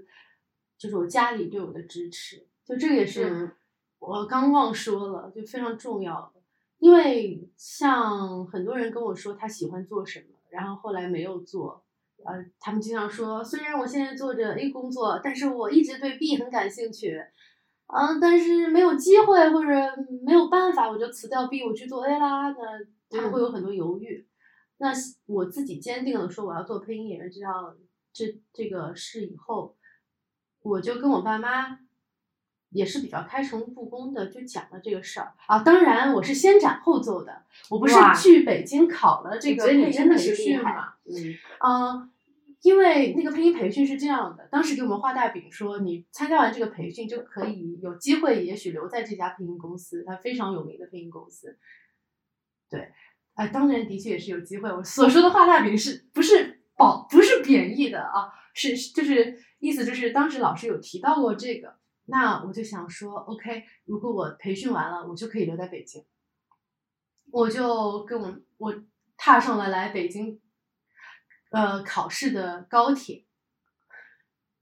[0.77, 2.47] 就是我家里对我的支持。
[2.65, 3.53] 就这个也是嗯
[3.99, 6.41] 我刚忘说了，就非常重要的。
[6.79, 11.85] 因为像很多人跟我说他喜欢做什么，然后后来没有做，
[12.25, 17.19] 呃，他们经常说，虽然我现在做着 A 工作，但是我一直对 B 很感兴趣，
[17.87, 19.71] 嗯、但是没有机会或者
[20.25, 22.51] 没有办法，我就辞掉 B，我去做 A 啦。
[22.51, 22.57] 那
[23.09, 24.27] 他们会有很多犹豫。
[24.79, 24.93] 那
[25.27, 27.75] 我自己坚定的说我要做配音演员这条
[28.13, 29.77] 这这个事以后，
[30.63, 31.79] 我就跟我爸妈
[32.71, 35.63] 也是比较开诚布公的就讲了这个事儿啊。
[35.63, 40.95] 当然我是先斩后奏的，我不是去北京考了这个配音你真的是培训嘛。
[41.05, 41.15] 嗯
[41.65, 42.11] 嗯，
[42.63, 51.59] 因为那个配音培训是这样的，当时给我们画大饼说，你参加完这个培训就可以有机会，也许留在这家配音公司，它非常有名的配音公司。
[52.69, 52.93] 对，
[53.35, 54.71] 啊、当然的确也是有机会。
[54.71, 58.33] 我所说的画大饼是不是褒不是贬义的啊？
[58.55, 61.77] 是就是意思就是当时老师有提到过这个，
[62.11, 66.07] 那我就想说，OK，如果我培训完了，我就可以留在北京。
[67.31, 68.75] 我就跟我我
[69.19, 70.41] 踏上了来北京，
[71.51, 73.27] 呃，考试的高铁。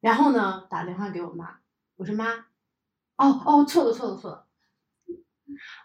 [0.00, 1.60] 然后呢，打电话给我妈，
[1.94, 2.32] 我说妈，
[3.16, 4.48] 哦哦，错了错了错了，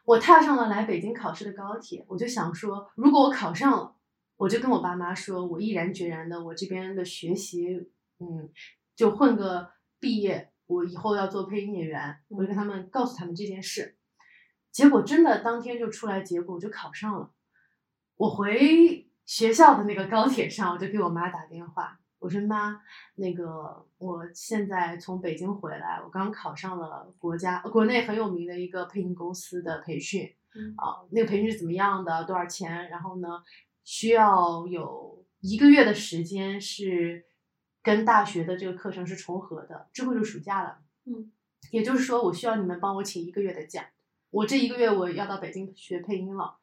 [0.05, 3.95] 我踏上了来北京考试的高铁，我就想说，如果我考上了，
[4.37, 8.51] 我就跟我爸妈说，我毅然决然的，我这边的学习，嗯，
[8.95, 13.97] 就混个毕业，我以后要做配音演员，我就跟他们告诉他们这件事。
[14.71, 17.29] 结果真的当天就出来结果，我就考上了。
[18.15, 22.81] 我回学校的那个高铁上，我就给我妈打电话，我说妈，
[23.15, 32.89] 那个我现在从北京回来，我刚考上了国家国内很有名的一个配音公司的培训，嗯啊，那个培训是怎么样的，多少钱？
[32.89, 33.27] 然后呢，
[33.83, 37.25] 需要有一个月的时间是
[37.83, 40.79] 跟大学的这个课程是重合的，之后就暑假了。
[41.05, 41.31] 嗯，
[41.71, 43.85] 也就是说，我需要你们帮我请一个月的假。
[44.29, 46.57] 我这一个月我要到北京学配音了，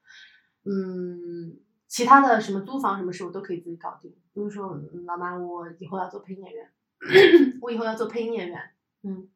[0.64, 4.10] 嗯，其他的什么租房什么事我都可以自己搞定。
[4.32, 6.72] 比如说，嗯老妈，我以后要做配音演员，
[7.60, 8.70] 我以后要做配音演员，
[9.02, 9.28] 嗯。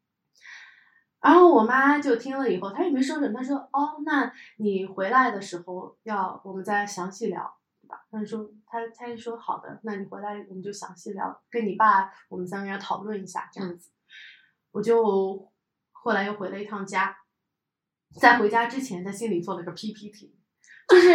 [1.21, 7.62] 然后我妈就听了以后，她也没说什么，她说：“哦，那你回来的时候要我们再详细聊，对
[7.93, 13.93] 吧？”她就说：“他他就说好的，那你回来我们就详细聊，跟你爸我们三个人讨论一下这样子。
[14.73, 15.53] 我就
[15.93, 17.17] 后来又回了一趟家，
[18.19, 20.35] 在回家之前，在心里做了个 PPT，
[20.89, 21.11] 就是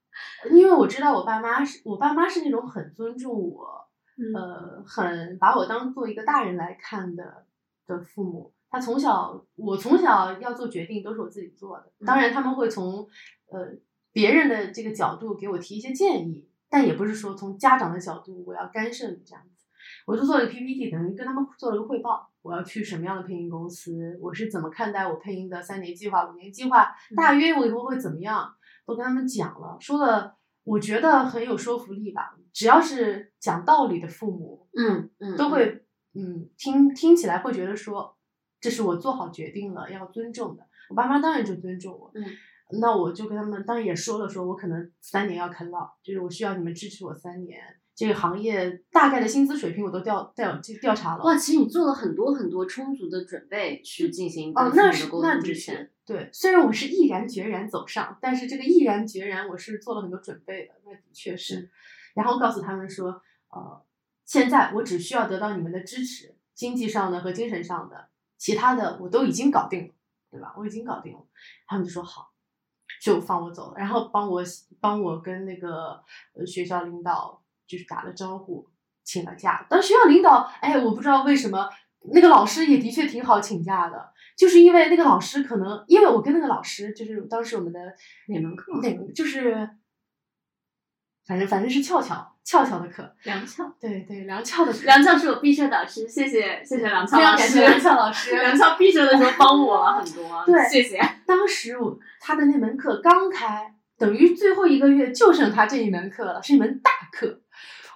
[0.50, 7.46] 因为我知道我爸妈是我爸妈是那种很尊重我，嗯呃，很把我当做一个大人来看的
[7.86, 8.54] 的父母。
[8.70, 13.08] 他从小，我从小要做决定都是我自己做的，当然他们会从
[13.46, 13.70] 呃
[14.14, 19.66] 别人的这个角度给我提一些建议，但也不是说从家长的角度我要干涉你这样子。
[20.06, 22.30] 我就做了个 PPT，等于跟他们做了个汇报。
[22.40, 24.18] 我要去什么样的配音公司？
[24.20, 26.94] 我是怎么看待我配音的三年计划、五年计划？
[27.16, 28.54] 大约我以后会怎么样？
[28.86, 32.36] 都跟他们讲了，说了，我觉得很有说服力吧。
[32.52, 35.84] 只要是讲道理的父母，嗯嗯，都会
[36.14, 38.16] 嗯听听起来会觉得说，
[38.60, 40.66] 这是我做好决定了要尊重的。
[40.90, 42.22] 我爸妈当然就尊重我，嗯，
[42.80, 47.60] 那我就跟他们当然也说了，说我可能三年要啃老，就是我需要你们支持我三年。
[47.94, 51.22] 这个行业大概的薪资水平我都调调调查了。
[51.22, 56.28] 哇，其实你做了很多很多充足的准备去进行哦那是那之前，对。
[56.32, 61.60] 虽然我是毅然决然走上，但是这个毅然决然我是做了很多准备的，那的确是。
[61.60, 61.70] 嗯
[62.14, 63.82] 然后告诉他们说，呃，
[64.24, 68.08] 现在我只需要得到你们的支持，经济上的和精神上的，
[68.38, 69.94] 其他的我都已经搞定了，
[70.30, 70.54] 对吧？
[70.56, 71.18] 我已经搞定了。
[71.66, 72.30] 他们就说好，
[73.04, 74.42] 就放我走了，然后帮我
[74.80, 76.02] 帮我跟那个
[76.32, 78.66] 呃学校领导就是打了招呼，
[79.02, 79.66] 请了假。
[79.68, 81.68] 但学校领导，哎，我不知道为什么
[82.14, 87.78] 那个老师也的确挺好请假的，就是因为那个老师可能因为我跟那个老师就是当时我们的
[88.28, 89.68] 哪门课哪门就是，
[91.26, 98.36] 反正反正是翘翘翘翘的课，梁俏，对对梁俏的课，梁俏是我毕设导师，谢谢谢谢梁俏老师，非常感谢梁俏老师。
[98.36, 101.00] 梁俏毕设的时候帮我了很多，对谢谢。
[101.26, 107.40] 当时我他的那门课刚开，等于最后一个月就剩他这一门课了，是一门大课。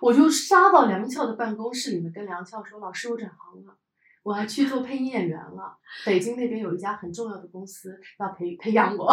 [0.00, 3.74] 我就杀到梁俏的办公室里面，跟梁俏说：“老师，我转行了，
[4.22, 5.76] 我要去做配音演员了。
[6.06, 9.12] 北京那边有一家很重要的公司要培培养我。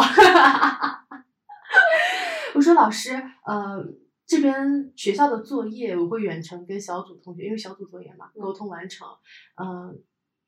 [2.54, 3.84] 我说：“老师，呃，
[4.26, 9.06] 这边学校的作业我会远程跟小组同学，因为小组作业嘛，沟通完成。
[9.54, 10.02] 嗯、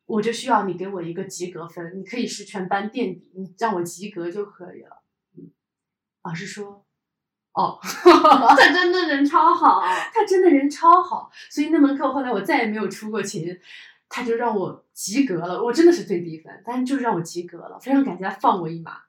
[0.06, 5.02] 我就需要你给我一个及格分，你可以是全班垫底，你让我及格就可以了。”
[5.38, 5.50] 嗯，
[6.24, 6.84] 老师说
[7.54, 7.78] ：“哦。
[7.82, 9.80] ”他真的人超好，
[10.12, 13.56] 他真的人超好，所以那门课后来我再也没有出过勤，
[14.08, 19.02] 他就让我及格了，我真的是最低分，但是就是让我及格了，非常感谢他放我一马，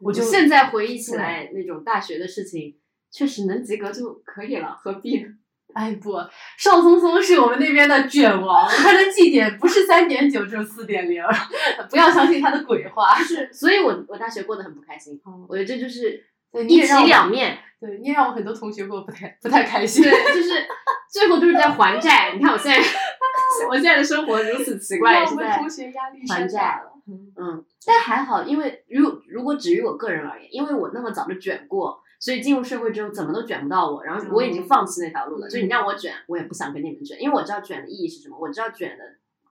[0.00, 2.78] 我就现在回忆起来那种大学的事情，
[3.12, 5.28] 确实能及格就可以了，何必呢？
[5.74, 6.12] 哎不，
[6.58, 11.22] 邵松松是我们那边的卷王，他的绩点不是三点九就是四点零，
[11.88, 13.18] 不要相信他的鬼话。
[13.18, 16.22] 就是，所以我我大学过得很不开心，嗯我觉得这就是
[16.68, 20.02] 一体两面，对，你也让我很多同学过得不太不太开心。
[20.02, 20.50] 对，就是
[21.10, 22.34] 最后都是在还债。
[22.34, 22.78] 你看我现在，
[23.70, 26.92] 我现在的生活如此奇怪，我们是在同学压力还债了。
[27.08, 35.48] 嗯嗯，但还好，因为如如果只于我个人而言，因为我那么早就卷过，所以进入社会之后怎么都卷不到我，然后我已经放弃那条路了。
[35.48, 39.04] 嗯所以你让我卷，我也不想跟你们卷，因为我知道卷的意义是什么，我知道卷的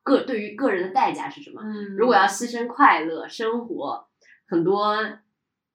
[0.04, 1.62] 个对于个人的代价是什么。
[1.62, 4.08] 嗯如果要牺牲快乐、生活
[4.48, 4.96] 很多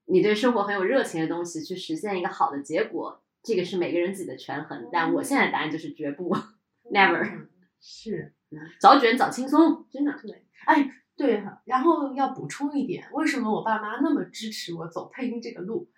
[0.07, 4.89] 你对生活很有热情的东西，去实现一个好的结果，这个是每个人自己的权衡。
[4.91, 6.35] 但我现在的答案就是绝不
[6.91, 7.47] ，never，嗯
[7.79, 8.33] 是。
[8.81, 10.47] 早卷早轻松，真的对。
[10.65, 15.91] 哎，对，然后要补充一点，为什么我爸妈那么支持我走配音这个路，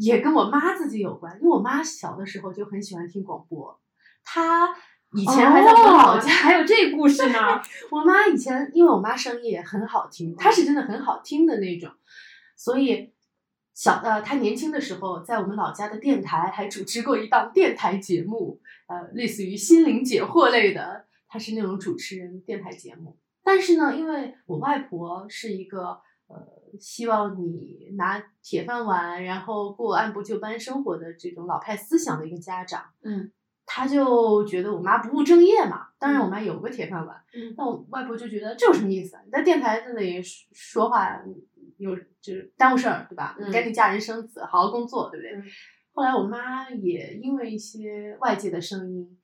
[0.00, 1.36] 也跟我妈自己有关。
[1.36, 3.80] 因为我妈小的时候就很喜欢听广播，
[4.24, 4.68] 她
[5.12, 7.38] 以前还在我老家，哦还有这故事呢。
[7.90, 11.90] 我妈以前因为我妈声音也很好听，她是真的很好听的那种，
[12.56, 13.12] 所以
[13.74, 23.18] 小呃，她年轻的时候在我们老家的电台还主持过一档电台节目，呃，类似于心灵解惑类的，她是那种主持人电台节目。
[23.42, 26.36] 但是呢，因为我外婆是一个呃，
[26.78, 33.32] 希望你拿铁饭碗，然后过按部就班生活的这种老派思想的一个家长，嗯，
[33.66, 35.88] 他就觉得我妈不务正业嘛。
[35.98, 39.22] 当然，我妈有个铁饭碗，嗯那我外婆就觉得这有什么意思啊？
[39.24, 41.20] 你在电台这里说说话
[41.78, 43.36] 有就是耽误事儿，对吧？
[43.52, 45.32] 赶紧嫁人生子，好好工作，对不对？
[45.36, 45.44] 嗯
[45.92, 49.18] 后来我妈也因为一些外界的声音，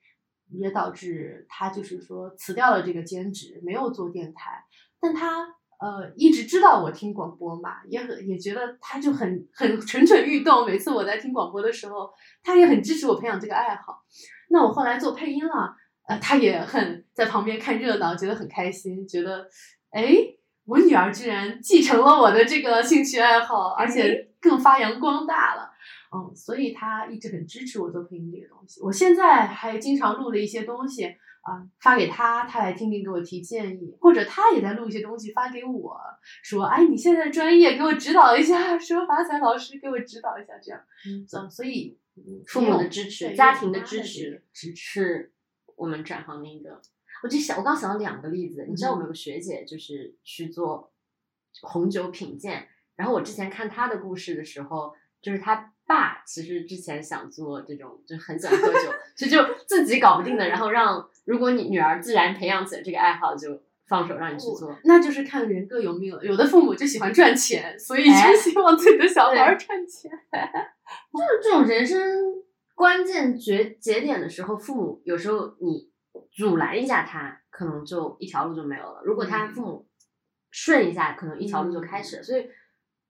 [0.50, 4.64] 也导致她就是说辞掉了这个兼职，没有做电台。
[5.00, 5.46] 但她
[5.78, 10.66] 呃一直知道我听广播嘛，也很也觉得他就很很蠢蠢欲动。
[10.66, 12.10] 每次我在听广播的时候，
[12.42, 14.02] 他也很支持我培养这个爱好。
[14.50, 15.74] 那我后来做配音了，
[16.08, 19.48] 呃，他也很在旁边看热闹，觉得很开心，觉得
[19.90, 20.34] 哎。
[20.68, 25.70] 我女儿居然继承了我的这个兴趣爱好，而且更发扬光大了。
[26.12, 28.80] 嗯，所以他一直很支持我做配音这个东西。
[28.82, 31.04] 我现在还经常录了一些东西
[31.46, 35.96] 啊、发给他，他来听听，给我提建议，或者他也在录一些东西发给我，
[36.42, 40.80] 说：“哎，你现在专业，给我指导一下。”说法彩老师给我指导一下，这样。
[41.06, 44.76] 嗯，所以嗯父母的支持，家庭的支持支持。
[44.76, 45.32] 是
[45.76, 46.80] 我们转行的一个。
[47.22, 50.92] 我就想，我刚想到两个例子，你知道我们嗯有个学姐就是去做
[51.62, 52.66] 红酒品鉴，
[52.96, 54.92] 然后我之前看她的故事的时候，
[55.22, 64.74] 就是她爸其实之前想做这种，就很喜欢喝酒， 其实就自己搞不定的，然后让如果你女儿自然培养起了这个爱好，就放手让你去做。
[64.84, 66.24] 那就是看人各有命了。
[66.24, 70.10] 有的父母就喜欢赚钱，所以哎就希望自己的小孩儿赚钱。
[71.12, 72.00] 就是这种人生
[72.74, 75.90] 关键节节点的时候，父母有时候你
[76.36, 79.02] 阻拦一下他，可能就一条路就没有了。
[79.04, 79.88] 如果他嗯父母
[80.50, 82.22] 顺一下，可能一条路就开始了。
[82.22, 82.48] 所以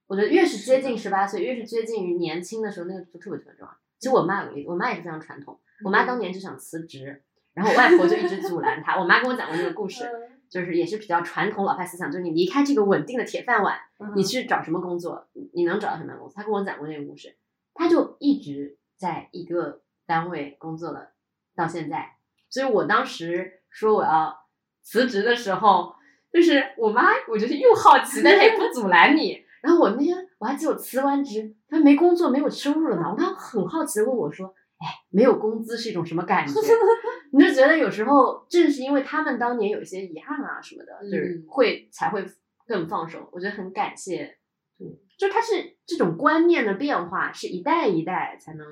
[0.07, 3.77] 我觉得越是接近十八岁，越是接近于年轻的时候，那个就特别特别重要。
[3.99, 5.59] 其实我妈有个例子，我妈也是非常传统。
[5.85, 7.23] 我妈当年就想辞职，
[7.57, 9.01] 然后我外婆就一直阻拦他。
[9.01, 10.05] 我妈跟我讲过那个故事，
[10.51, 16.35] 就是也是比较传统老派思想，就是你离开这个稳定的铁饭碗，嗯你去找什么工作，你你能找到什么样的工作？
[16.37, 17.35] 他跟我讲过那个故事，
[17.73, 21.13] 他就一直在一个单位工作了
[21.57, 22.17] 到现在。
[22.51, 24.37] 所以我当时说我要
[24.83, 25.95] 辞职的时候，
[26.31, 29.45] 就是我妈，我觉得又好奇，但她也不阻拦你。
[29.63, 36.53] 然后我那天我还记得我辞完职，他没工作没有收入了嘛，我妈很好奇的问我说：“哎，没有工资是一种什么感觉？”
[37.33, 42.25] 你就觉得有时候正是因为他们当年有一些遗憾啊什么的，就是嗯会才会
[42.67, 43.29] 更放手。
[43.33, 44.39] 我觉得很感谢，
[44.79, 44.87] 对，
[45.19, 48.67] 就他是这种观念的变化，是一代一代才能，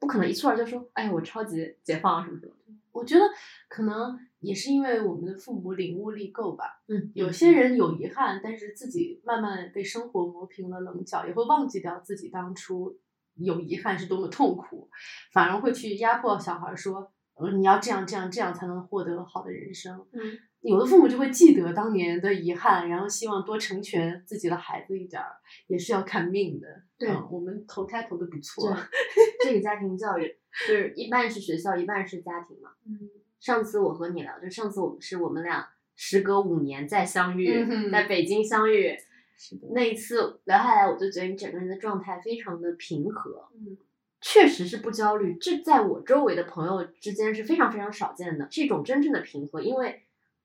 [0.00, 2.52] 不可能一蹴而就说，哎，我超级解放什么什么。
[2.90, 3.24] 我觉得
[3.68, 6.82] 可能也是因为我们的父母领悟力够吧。
[6.88, 12.98] 嗯，有些人有遗憾，但是自己慢慢被生活磨平了棱角，也会忘记掉自己当初
[13.38, 14.88] 有遗憾是多么痛苦，
[15.32, 20.06] 反而会去压迫小孩说：“呃你要这样这样这样才能获得好的人生。
[20.12, 25.36] 嗯有的父母就会记得当年的遗憾，然后希望多成全自己的孩子一点儿，
[25.68, 26.66] 也是要看命的。
[26.98, 28.76] 对嗯我们投胎投的不错。
[29.44, 30.26] 这个家庭教育
[30.66, 32.70] 就是一半是学校，一半是家庭嘛。
[32.86, 33.08] 嗯
[33.38, 35.64] 上次我和你聊，就上次我们是我们俩
[35.94, 38.96] 时隔五年再相遇，嗯在北京相遇。
[39.38, 43.78] 是的，那一次聊下来，我就觉得你整个人的状态非常的平和，嗯，
[44.20, 45.36] 确实是不焦虑。
[45.40, 49.62] 这在我周围的朋友之间是非常非常少见的，是一种真正的平和。
[49.62, 50.02] 因为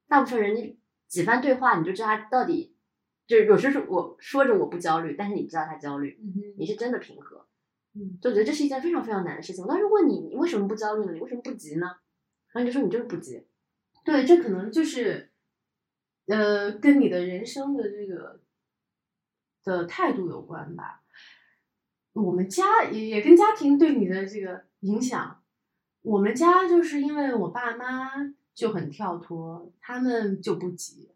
[0.08, 0.78] 大部分人你
[1.08, 2.76] 几番对话，你就知道他到底
[3.26, 7.48] 就是有时候我说着我不焦虑，但是你知道他焦虑，嗯你是真的平和。
[7.96, 9.64] 嗯，就觉得这是一件非常非常难的事情。
[9.64, 11.14] 我当时问你，你为什么不焦虑呢？
[11.14, 11.88] 你为什么不急呢？
[12.52, 13.44] 然后你就说你就是不急。
[14.06, 15.32] 对，这可能就是，
[16.28, 18.42] 呃，跟你的人生的这个
[19.64, 21.02] 的态度有关吧。
[22.14, 25.40] 我们家也也跟家庭对你的这个影响。
[26.02, 28.12] 我们家就是因为我爸妈
[28.54, 31.10] 就很跳脱，他们就不急。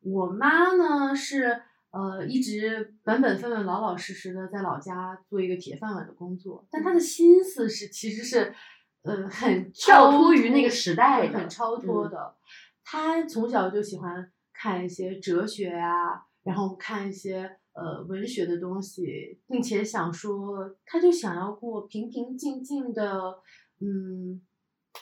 [0.00, 8.54] 我妈呢是呃一直本本分分、老老实实的在老家做一个铁饭碗的工作，但她的心思是其实是
[9.02, 12.36] 呃很 跳脱于那个时代的很超脱嗯的。
[12.84, 23.38] 她从小就喜欢看一些哲学呀、然后看一些呃文学的东西，并且想说，他就想要过平平静静的，
[23.80, 24.40] 嗯，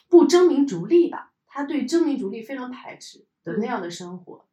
[0.09, 1.33] 不争名逐利吧。
[1.47, 4.47] 他对争名逐利非常排斥的那样的生活。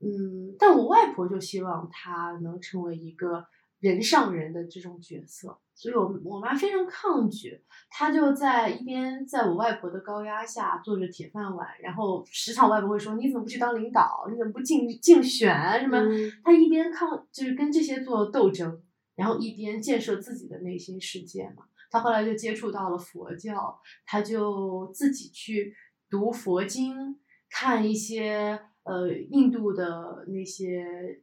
[0.00, 3.46] 嗯，但我外婆就希望他能成为一个
[3.84, 7.60] 人上人的这种角色，所以我我妈非常抗拒，
[7.90, 15.98] 她就在一边在我外婆的高压下做着铁饭碗，然后时常外婆会说你怎么不去当领导，你怎么不竞竞选啊什么？
[15.98, 18.80] 嗯她一边抗就是跟这些做斗争，
[19.16, 21.64] 然后一边建设自己的内心世界嘛。
[21.90, 25.74] 她后来就接触到了佛教，她就自己去
[26.08, 27.20] 读佛经，
[27.50, 31.20] 看一些呃印度的那些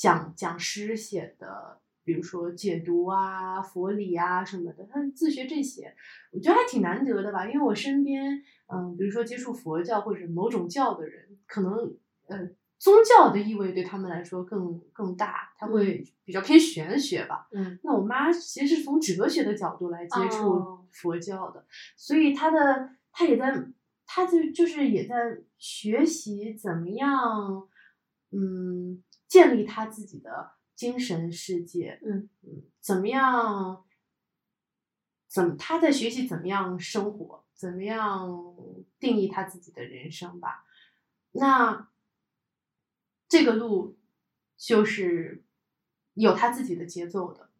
[0.00, 5.94] 讲讲师写的，比如说解读啊、佛理啊什么的，他自学这些，
[6.32, 7.46] 我觉得还挺难得的吧。
[7.46, 8.42] 因为我身边，
[8.72, 11.94] 嗯，比如说接触佛教或者某种教的人，可能
[12.28, 12.48] 呃
[12.78, 17.46] 宗教的意味对他们来说更更大，他会比较偏玄学吧。
[17.52, 23.52] 嗯那我妈其实是从哲学的角度来接触哦佛教的，所以她的她也在，
[24.06, 25.14] 她就就是也在
[25.58, 27.68] 学习怎么样，
[28.32, 33.84] 嗯，建立他自己的精神世界，嗯嗯，怎么样，
[35.28, 38.28] 怎么他在学习怎么样生活，怎么样
[38.98, 40.64] 定义他自己的人生吧。
[41.30, 41.88] 那
[43.28, 43.96] 这个路
[44.56, 45.44] 就是
[46.14, 47.50] 有他自己的节奏的，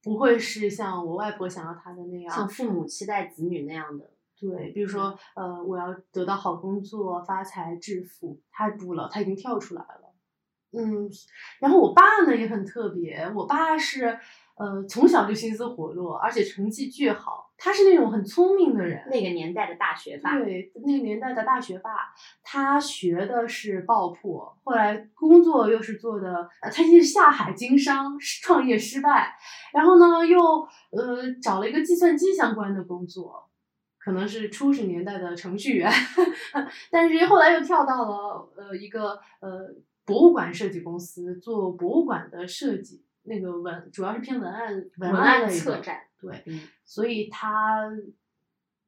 [0.00, 4.12] 不会是像我外婆想要他的那样，像父母期待子女那样的。
[4.38, 10.05] 对，比如说呃，我要得到好工作、发财、致富，他不了，他已经跳出来了。
[10.72, 11.08] 嗯，
[11.60, 14.18] 然后我爸呢也很特别，我爸是
[14.56, 19.06] 呃从小就心思活络，而且成绩巨好，他是那种很聪明的人。
[19.10, 21.90] 那个年代的大学霸，对，那个年代的大学霸，
[22.42, 29.34] 他学的是爆破，后来工作又是做的，呃，他是下海经商，创业失败，
[29.72, 30.38] 然后呢又
[30.90, 33.48] 呃找了一个计算机相关的工作，
[33.98, 35.90] 可能是初始年代的程序员，
[36.90, 39.74] 但是后来又跳到了呃一个呃
[40.06, 46.04] 博物馆设计公司做博物馆的设计，那个文主要是偏文案文文案策展。
[46.18, 47.90] 对，嗯所以他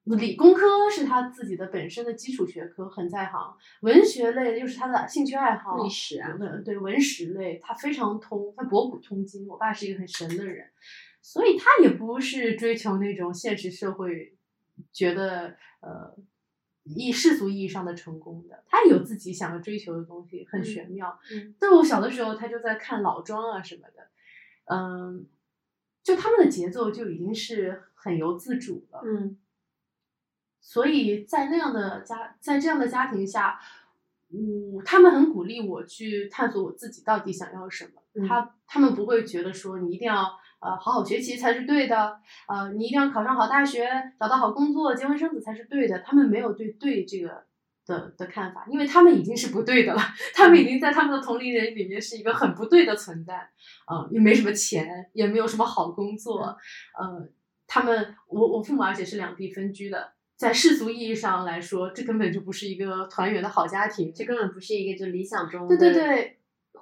[0.04, 9.46] 理工科是他自己的本身的基础学科，很在行；文学类又是他的兴趣爱好，历史啊文对文史类他非常通，他博古通今。
[9.46, 10.70] 我爸是一个很神的人，
[11.20, 14.34] 所以他也不是追求那种现实社会
[14.92, 16.16] 觉得呃
[16.95, 21.18] 意世俗意义上的成功的，他有自己想要追求的东西，很嗯玄妙。
[21.32, 24.09] 嗯在我小的时候，他就在看老庄啊什么的，
[24.66, 25.26] 嗯，
[26.03, 29.03] 就他们的节奏就已经是很由自主了。
[29.05, 29.39] 嗯
[30.61, 33.59] 所以在那样的家，在这样的家庭下，
[34.30, 38.03] 嗯，他们很鼓励我去探索我自己到底想要什么。
[38.14, 43.88] 嗯他他们不会觉得说你一定要呃好好学习才是对的，呃，你一定要考上好大学，
[44.18, 45.98] 找到好工作，结婚生子才是对的。
[46.00, 47.44] 他们没有对对这个
[47.86, 50.02] 的的看法，因为他们已经是不对的了，
[50.34, 53.34] 他们已经在他们的同龄人里面是一个很不对的存在，
[53.86, 56.56] 啊、也没什么钱，也没有什么好工作，
[56.98, 57.28] 呃，
[57.66, 64.12] 他们我我父母而且是两地分居的，在世俗意义上来说，这根本就不是一个团圆的好家庭。
[64.14, 66.38] 这根本不是一个就理想中对对对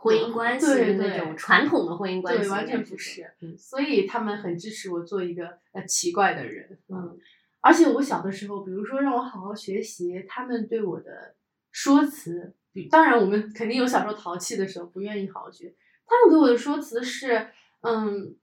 [0.06, 3.30] 婚姻关系对那种传统的婚姻关系，对，完全不是。
[3.40, 6.78] 嗯所以他们很支持我做一个呃奇怪的人。
[6.88, 7.18] 嗯
[7.60, 11.34] 而且我小的时候，比如说让我好好学习，他们对我的
[11.72, 12.54] 说辞，
[12.88, 15.74] 当然我们肯定有小时候淘气的时候，不愿意好好学。
[16.06, 17.48] 他们给我的说辞是，
[17.80, 18.36] 嗯，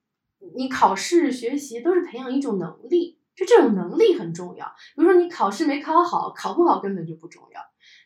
[0.58, 4.66] 你考试学习都是培养一种能力，就这种能力很重要。
[4.96, 7.62] 比如说你考试没考好，考不好根本就不重要，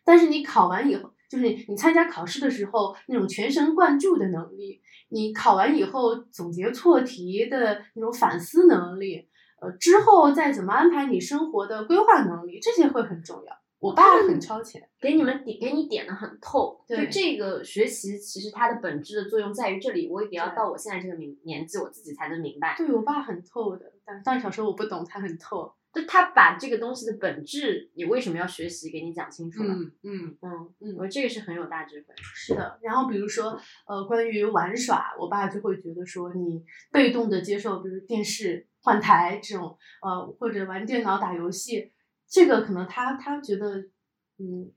[0.05, 9.27] 但是你考完以后，就是你你参加考试的时候那种全神贯注的能力，你考完以后总结错题的那种反思能力。
[9.59, 13.57] 呃，之后再怎么安排你生活的规划能力，这些会很重要。
[13.79, 22.75] 我爸很超前，给你们点给你点的很透，就对这个学习其实它的本质的作用在于这里，我也要到我现在这个明年纪，我自己才能明白。
[22.77, 25.73] 对我爸很透的，但但小时候我不懂，他很透。
[25.97, 29.73] 就他把这个东西的本质，你为什么要学习，给你讲清楚了。
[29.73, 32.13] 嗯嗯，嗯嗯我这个是很有大智慧。
[32.17, 32.79] 是的。
[32.83, 41.91] 然后比如说，呃，关于玩耍，我爸就会觉得说，你被动的接受，比如电视换台这种，呃，或者玩电脑打游戏，
[42.29, 43.77] 这个可能他他觉得，
[44.37, 44.71] 嗯，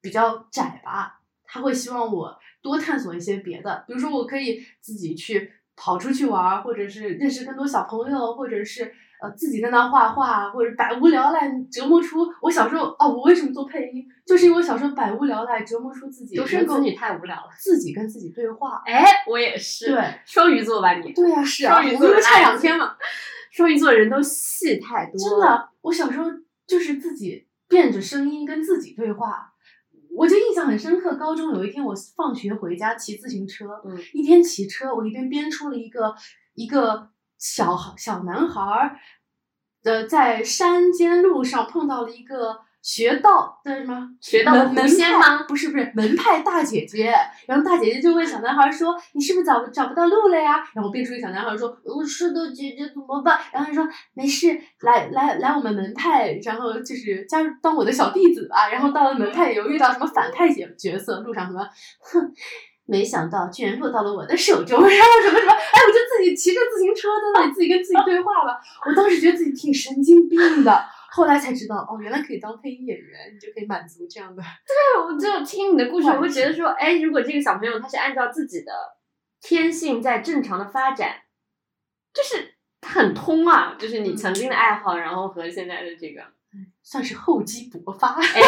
[0.00, 1.20] 比较窄吧。
[1.44, 8.92] 他会希望我多探索一些别的，比如说我可以自己去跑出去玩儿，或者是认识更多小朋友，或者是
[9.22, 17.48] 呃自己在那画画，或者百无聊赖折磨出我小时候哦，我为什么做配音，就是因为我小时候百无聊赖折磨出自己独生能够子女太无聊了。
[17.58, 18.82] 自己跟自己对话。
[18.84, 19.86] 哎，我也是。
[19.86, 21.12] 对，双鱼座吧你？
[21.12, 22.94] 对呀、是啊，双鱼座的我们就差两天嘛。
[23.50, 25.18] 双鱼座人都戏太多。
[25.18, 25.40] 真。
[25.40, 26.30] 的，我小时候
[26.66, 29.52] 就是自己变着声音跟自己对话，
[30.14, 31.14] 我就印象很深刻。
[31.14, 36.14] 高中有一天我放学回家骑自行车，嗯一边骑车我一边编出了一个
[36.54, 37.08] 一个
[37.38, 38.96] 小小男孩儿，
[39.84, 47.12] 呃，在山间路上碰到了一个学道的什么学道的狐门门派仙吗不是不是 门派大姐姐，
[47.48, 54.48] 然后大姐姐就问小男孩说：“你是不是找找不到路了呀？”然后变出一个小男孩说：“我，是的，姐姐怎么办？”然后他说：“没事，
[54.82, 61.68] 来来来，我们门派，然后就是加入当我的小弟子吧。”然后到了门派有遇到什么反派角角色，路上什么，
[62.00, 62.32] 哼。
[62.86, 68.58] 没想到居然落到了我的手中， 然后什么什么，哎，我就自己骑着自行车在那里自己跟自己对话了。
[68.86, 74.42] 我当时觉得自己挺神经病的，后来才知道，哦，原来可以当配音演员，你就可以满足这样的。
[74.42, 78.72] 对，我就听你的故事，我会觉得说，哎，如果这个小朋友他是按照自己的
[79.40, 81.22] 天性在正常的发展，
[82.14, 82.54] 就是
[82.86, 86.22] 很通啊，就是你曾经的爱好，然后和现在的这个，
[86.86, 88.14] 算是厚积薄发。
[88.14, 88.40] 哎，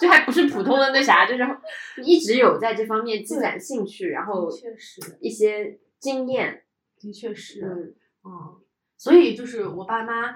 [0.00, 1.42] 就还不是普通的那啥，就是
[2.02, 6.64] 一直有在这方面积攒兴趣，然后确实，一些经验，
[6.98, 8.60] 的确是，嗯嗯，
[8.96, 10.34] 所以就是我爸妈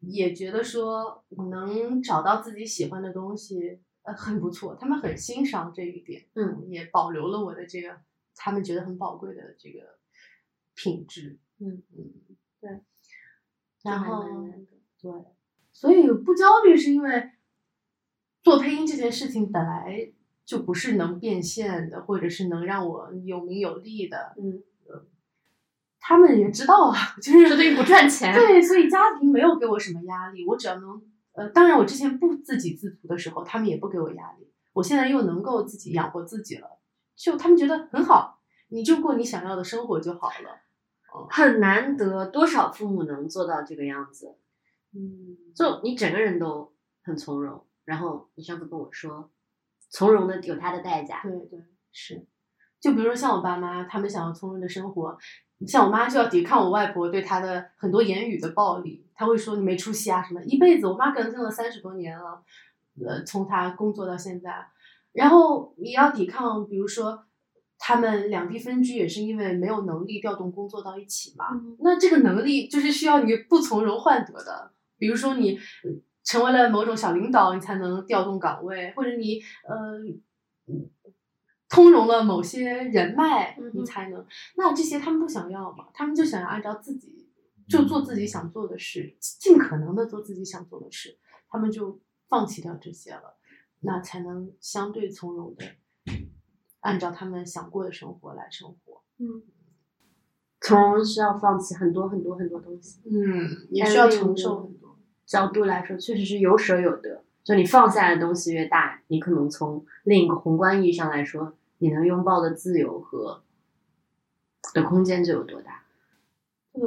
[0.00, 8.00] 也觉得说我能找到自己喜欢的东西，呃，很不错，他们很欣赏这一点，嗯，也保留了我的这个
[8.34, 9.98] 他们觉得很宝贵的这个
[10.74, 11.84] 品质，嗯。
[11.96, 12.12] 嗯，
[12.60, 12.80] 对，
[13.84, 14.24] 然后
[15.00, 15.12] 对，
[15.76, 17.32] 所以不焦虑是因为
[18.42, 20.10] 做配音这件事情本来
[20.46, 24.34] 就不是能变现的，或者是能让我有名有利的。
[24.38, 24.62] 嗯，
[26.00, 31.02] 他们也知道啊，就是这等于不赚钱，对，所以家庭没有给我什么压力，我只要能
[31.32, 34.50] 呃，当然我之前不自给自足的时候，他们也不给我压力。
[34.72, 36.78] 我现在又能够自己养活自己了，
[37.14, 40.62] 就他们觉得很好，你就过你想要的生活就好了。
[41.28, 44.36] 很难得，多少父母能做到这个样子？
[44.96, 46.72] 嗯，就你整个人都
[47.02, 49.30] 很从容，然后你上次跟我说，
[49.90, 51.20] 从容的有它的代价。
[51.22, 51.60] 对对
[51.92, 52.26] 是，
[52.80, 55.18] 就比如说像我爸妈，他们想要从容的生活，
[55.66, 62.42] 像我妈就要抵抗我外婆对她的很多言语的暴力，她会说你没出息啊什么，一辈子我妈跟踪了三十多年了，
[63.06, 64.66] 呃，从她工作到现在，
[65.12, 67.24] 然后你要抵抗，比如说
[67.78, 71.76] 他们两地分居也是因为没有能力调动工作到一起嘛，嗯。
[71.80, 75.90] 那这个能力就是需要你不从容换得的，比如说你呃
[76.24, 79.98] 成为了某种小领导，你才能调动岗位，或者你呃
[80.66, 80.90] 嗯
[81.68, 84.26] 通融了某些人脉你才能。
[84.56, 85.86] 那这些他们不想要嘛？
[85.94, 87.28] 他们就想要按照自己
[87.68, 91.18] 就做自己想做的事，尽可能的做自己想做的事，
[91.48, 93.36] 他们就放弃掉这些了，
[93.80, 95.64] 那才能相对从容的
[96.80, 99.02] 按照他们想过的生活来生活。
[99.18, 99.42] 嗯
[100.60, 103.00] 从容是要放弃很多很多很多东西。
[103.04, 104.85] 嗯，也需要承受很多。
[105.26, 107.22] 角度来说，确实是有舍有得。
[107.44, 113.42] 就你放下的东西越大，你可能从另一个宏观意义上来说，你能拥抱的自由和
[114.74, 115.84] 的空间就有多大。
[116.72, 116.82] 对，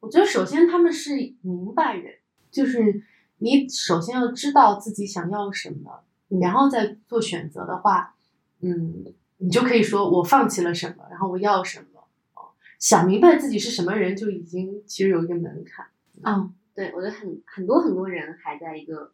[0.00, 2.14] 我觉得首先他们是明白人，
[2.50, 3.02] 就是
[3.38, 8.14] 你首先要知道自己想要什么，嗯然后再做选择的话，
[8.60, 9.04] 嗯，
[9.36, 12.00] 你就可以说我放弃了什么，然后我要什么。
[12.34, 15.86] 哦，想明白自己是什么人，就已经其实有一个门槛。
[16.22, 19.12] 嗯，对我觉得很很多很多人还在一个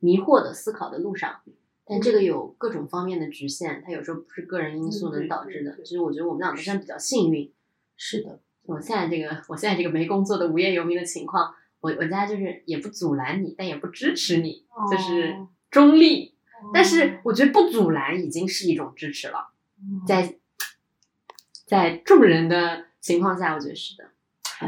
[0.00, 1.40] 迷惑的思考的路上，
[1.86, 5.78] 但这个有各种方面的局限，它有时候不是个人因素能导致的。
[5.78, 7.50] 就是我觉得我们俩都算比较幸运。
[7.96, 16.34] 是的，我现在这个我现在这个没工作的无业游民的情况，我我家就是也不阻拦你，但也不支持你，就是哦中立。
[16.74, 19.48] 但是我觉得不阻拦已经是一种支持了，
[19.80, 20.36] 嗯在
[21.64, 24.04] 在众人的情况下，我觉得是的。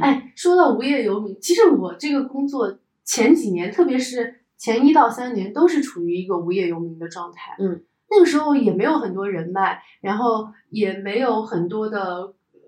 [0.01, 7.55] 哎，说到无业游民，其实我这个工作前几年，特别是前一到三年，都是处于一个无业游民的状态。
[7.59, 12.61] 嗯，那个时候也没有很多人脉，然后也没有很多的，呃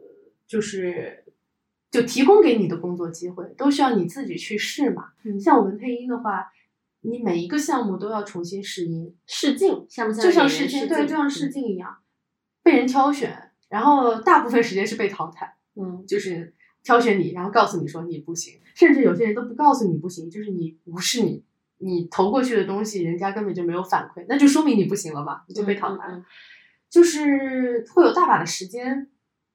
[0.46, 1.24] 就是
[1.90, 5.08] 就提供给你的工作机会，都需要你自己去试嘛。
[5.24, 6.52] 嗯像我们配音的话，
[7.00, 11.96] 你每一个项目都要重新试音，试镜像不像就像试镜，对，就像试镜一样，
[12.62, 15.56] 被人挑选，然后大部分时间是被淘汰。
[15.76, 16.53] 嗯就是
[16.84, 21.42] 挑选你，然后告诉你说你不行，甚至有些人都不告诉你不行，就是你无视你，
[21.78, 26.18] 你投过去的东西，人家根本就没有反馈，那就说明你不行了嘛，你就被淘汰了。
[26.18, 26.24] 嗯嗯
[26.90, 29.08] 就是会有大把的时间，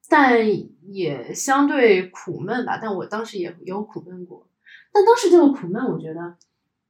[0.10, 0.45] 但
[0.93, 2.77] 也相对苦闷吧。
[2.81, 4.45] 但我当时也有苦闷过，
[4.91, 6.35] 但当时这个苦闷，我觉得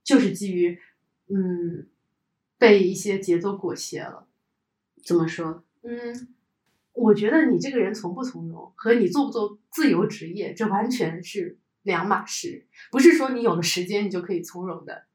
[0.04, 0.80] 就是基于
[1.28, 1.86] 嗯
[2.58, 4.26] 被一些节奏裹挟了。
[5.04, 5.64] 怎么说？
[5.84, 6.28] 嗯，
[7.00, 12.68] 我觉得你这个人从不从容和你做不做自由职业，这完全是两码事。
[12.92, 15.06] 不是说你有了时间你就可以从容的，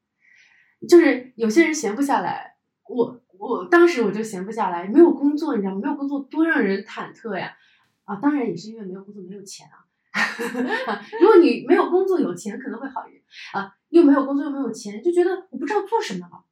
[0.89, 2.57] 就是有些人闲不下来。
[2.89, 5.81] 我我当时我就闲不下来，没有工作，你知道吗？
[5.83, 7.55] 没有工作多让人忐忑呀！
[8.05, 9.85] 啊，当然也是因为没有工作没有钱啊。
[11.21, 13.21] 如果你没有工作有钱可能会好一点
[13.53, 16.45] 啊，又没有工作又没有钱，就觉得我不知道做什么了。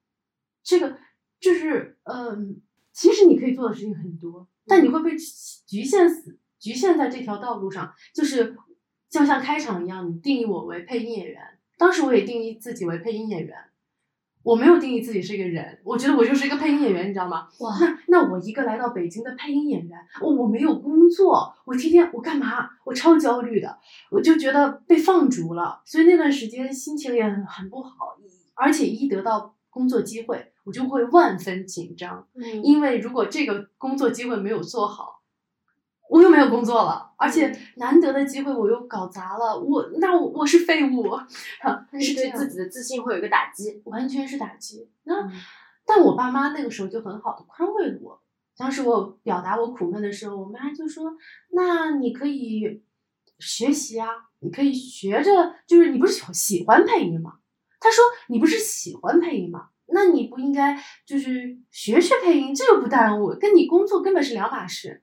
[0.62, 1.00] 这个
[1.40, 2.62] 就是嗯。
[2.94, 5.12] 其实你可以做的事情很多，但你会被
[5.68, 7.92] 局限死，局限在这条道路上。
[8.14, 8.56] 就是
[9.10, 11.42] 就像开场一样，你定义我为配音演员，
[11.78, 13.56] 当时我也定义自己为配音演员，
[14.44, 17.48] 我没有定义自己是一个人，我觉得我就是一个配音演员，你知道吗？
[17.60, 22.70] 哇那那我一个来到北京的配音演员，我我没有工作，我天天我干嘛？
[22.86, 23.78] 我超焦虑的，
[24.12, 28.18] 我就觉得被放逐了，所以那段时间心情也很很不好，
[28.54, 32.28] 而且一得到工作机会，我就会万分紧张。
[32.36, 35.22] 嗯因为如果这个工作机会没有做好，
[36.10, 41.04] 我又没有工作了，而且难得的机会我又搞砸了，我那我我是废物，
[41.62, 43.82] 哈是对自己的自信会有一个打击。
[43.86, 44.90] 完全是打击。
[45.04, 45.32] 那、嗯
[45.86, 48.22] 但我爸妈那个时候就很好的宽慰了我。
[48.56, 51.12] 当时我表达我苦闷的时候，我妈就说
[51.52, 52.82] ：“那你可以
[53.38, 54.08] 学习啊，
[54.40, 57.34] 你可以学着，就是你不是喜喜欢配音吗？”
[57.82, 59.72] 她说：“你不是喜欢配音吗？
[59.94, 65.02] 那你不应该就是学学配音，这又不耽误，跟你工作根本是两码事。”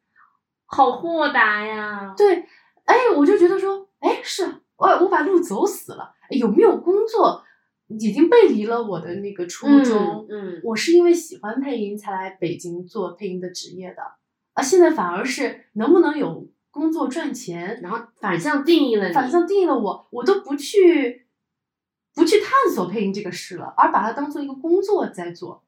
[0.72, 2.14] 好豁达呀！
[2.16, 2.44] 对，
[2.84, 4.44] 哎，我就觉得说，哎，是
[4.76, 7.42] 我我把路走死了，哎有没有工作
[7.88, 10.26] 已经背离了我的那个初衷。
[10.30, 14.02] 嗯，我是因为喜欢配音才来北京做配音的职业的，
[14.52, 21.26] 啊，现在反而是能不能有工作赚钱，然后反向定义了你，反向定义了我，我都不去
[22.14, 25.62] 不去探索配音这个事了，而把它当做一个工作在做，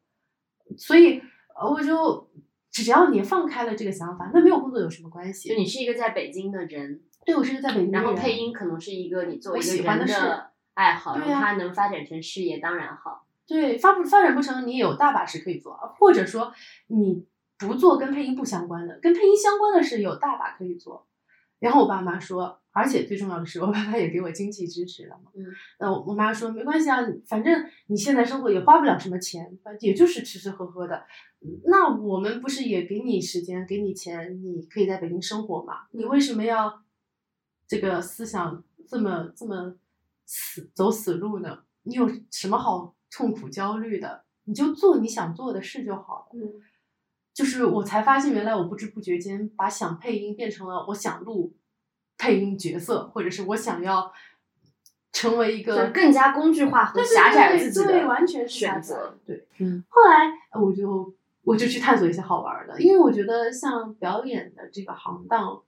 [0.77, 1.23] 所以
[1.55, 2.31] 呃我就
[2.71, 5.55] 只要你放开了这个想法，那没有工作有什么关系就？
[5.55, 13.27] 你是一个在北京的人，对我是一个在北京的人，然后配音可能是一个你作为一个喜欢的事人的爱好，对呀然后它能发展成事业，当然好。
[13.45, 16.53] 对，发不发展不成，你也有大把事可以做，或者说
[16.87, 17.27] 你
[17.59, 21.07] 不做跟配音不相关的，跟配音相关的事有大把可以做。
[21.63, 25.31] 然后我爸妈说，而且最重要的是，我爸妈也给我经济支持了嘛。
[25.37, 25.47] 嗯，
[25.79, 31.05] 呃，我妈说没关系啊，反正你现在生活也花不了什么钱，也就是吃吃喝喝的。
[31.65, 35.87] 那我们不是也给你时间，给你钱，你可以在北京生活嘛？
[35.93, 36.83] 你为什么要
[37.69, 39.77] 这个思想这么这么
[40.27, 41.61] 死走死路呢？
[41.85, 44.25] 你有什么好痛苦焦虑的？
[44.45, 46.41] 你就做你想做的事就好了。
[46.41, 46.61] 嗯，
[47.35, 51.55] 就是我才发现，原来我不知不觉间把想配音变成了我想录
[52.19, 54.13] 配音角色，或者是我想要
[55.13, 59.19] 成为一个更加工具化和狭窄自己的对完全是选择。
[59.25, 65.63] 对，嗯，后来呃我就我就去探索一些好玩儿的，因为我觉得像表演的这个行当，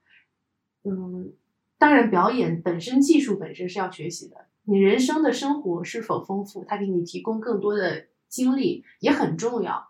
[0.85, 1.33] 嗯，
[1.79, 9.89] 当然表演本身技术本身是要学习的，你人生的生活是否丰富，它给你提供更多的经历也很重要。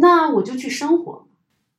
[0.00, 1.26] 那我就去生活嘛，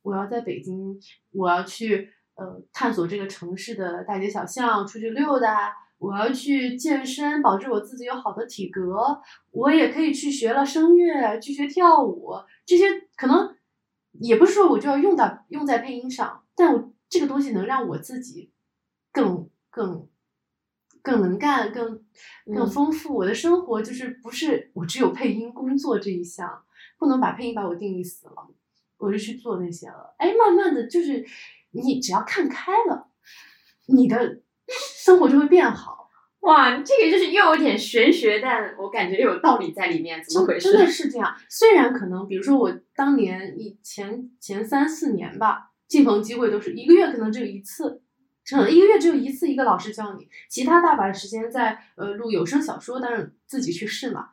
[0.02, 0.98] 我要在北京，
[1.32, 5.74] 我要去呃探索这个城市的大街小巷，出去溜达。
[5.98, 9.22] 我要去健身，保证我自己有好的体格。
[9.52, 12.34] 我也可以去学了声乐，去学跳舞，
[12.66, 12.84] 这些
[13.16, 13.56] 可能
[14.12, 18.52] 也不是说我就要用到用在配音上，但我这个东西能让我自己
[19.12, 20.06] 更更
[21.00, 22.04] 更能干，更
[22.44, 23.14] 更嗯丰富。
[23.14, 26.63] 我的生活就是不是我只有配音工作这一项，
[26.98, 28.34] 不能把配音把我定义死了，
[28.98, 30.14] 我就去做那些了。
[30.18, 31.24] 哎，慢慢的就是
[31.72, 33.08] 你只要看开了，
[33.86, 36.08] 你的生活就会变好。
[36.40, 40.72] 哇，这个就是又有点玄学，但我感觉又有道理在里面，怎么回事？
[40.72, 41.34] 真的是这样。
[41.48, 48.02] 虽然可能，比如说我当年以前前三四年吧，进棚机会都是一个月可能只有一次，
[48.46, 54.28] 可能一个月只有一次一个老师教你，其他大把时间在呃录有声小说，但是自己去试嘛，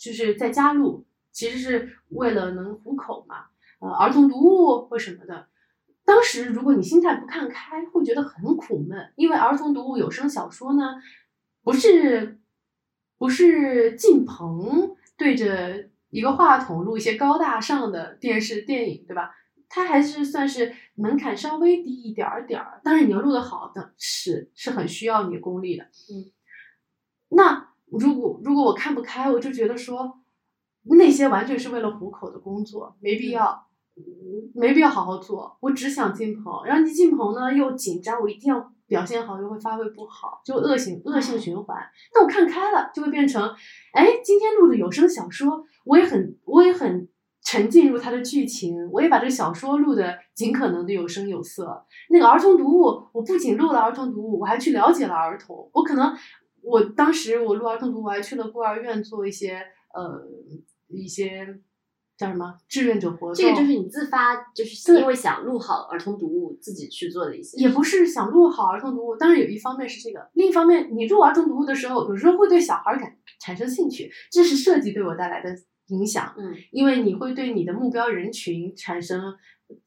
[0.00, 3.46] 就是在家录，其实是为了能糊口嘛，
[3.80, 5.48] 呃儿童读物或什么的。
[6.04, 11.00] 当时如果你心态不看开，会觉得很苦闷，因为儿童读物有声小说呢，
[11.62, 12.40] 不是
[13.18, 19.34] 不是进棚对着一个话筒录一些高大上的电视电影，对吧？
[19.68, 25.84] 它还是算是门槛稍微低一点儿点儿，当然你要录得好的是是很需要你的功力的。
[25.84, 26.30] 嗯，
[27.30, 30.20] 那如果如果我看不开，我就觉得说
[30.84, 33.66] 那些完全是为了糊口的工作，没必要。
[34.54, 41.76] 没必要好好做，我只想进棚，然后你进棚呢又紧张，我一定要表现好，又会发挥不好，就恶性恶性循环。
[42.14, 43.54] 那我看开了，就会变成，
[43.92, 47.06] 哎，今天录的有声小说，我也很我也很
[47.44, 51.84] 沉浸入它的剧情，我也把这个小说录的尽可能的有声有色。
[52.08, 55.68] 那个儿童读物，我不仅录了儿童读物，我还去了解了儿童。
[55.74, 56.16] 我可能
[56.62, 60.18] 我当时我录儿童读物，我还去了孤儿院做一些呃
[60.96, 61.60] 一些
[62.16, 63.34] 叫什么志愿者活动。
[63.34, 67.56] 这个就是你自发，就是对因为想录好儿童读物，自己去做的一些。
[67.58, 75.50] 也不是想录好儿童读物，当然有一方面是这个，另一方面你录儿童读物的时候，有时候会对小孩儿感产生兴趣，这是设计对我带来的
[75.88, 79.34] 影响，嗯，因为你会对你的目标人群产生，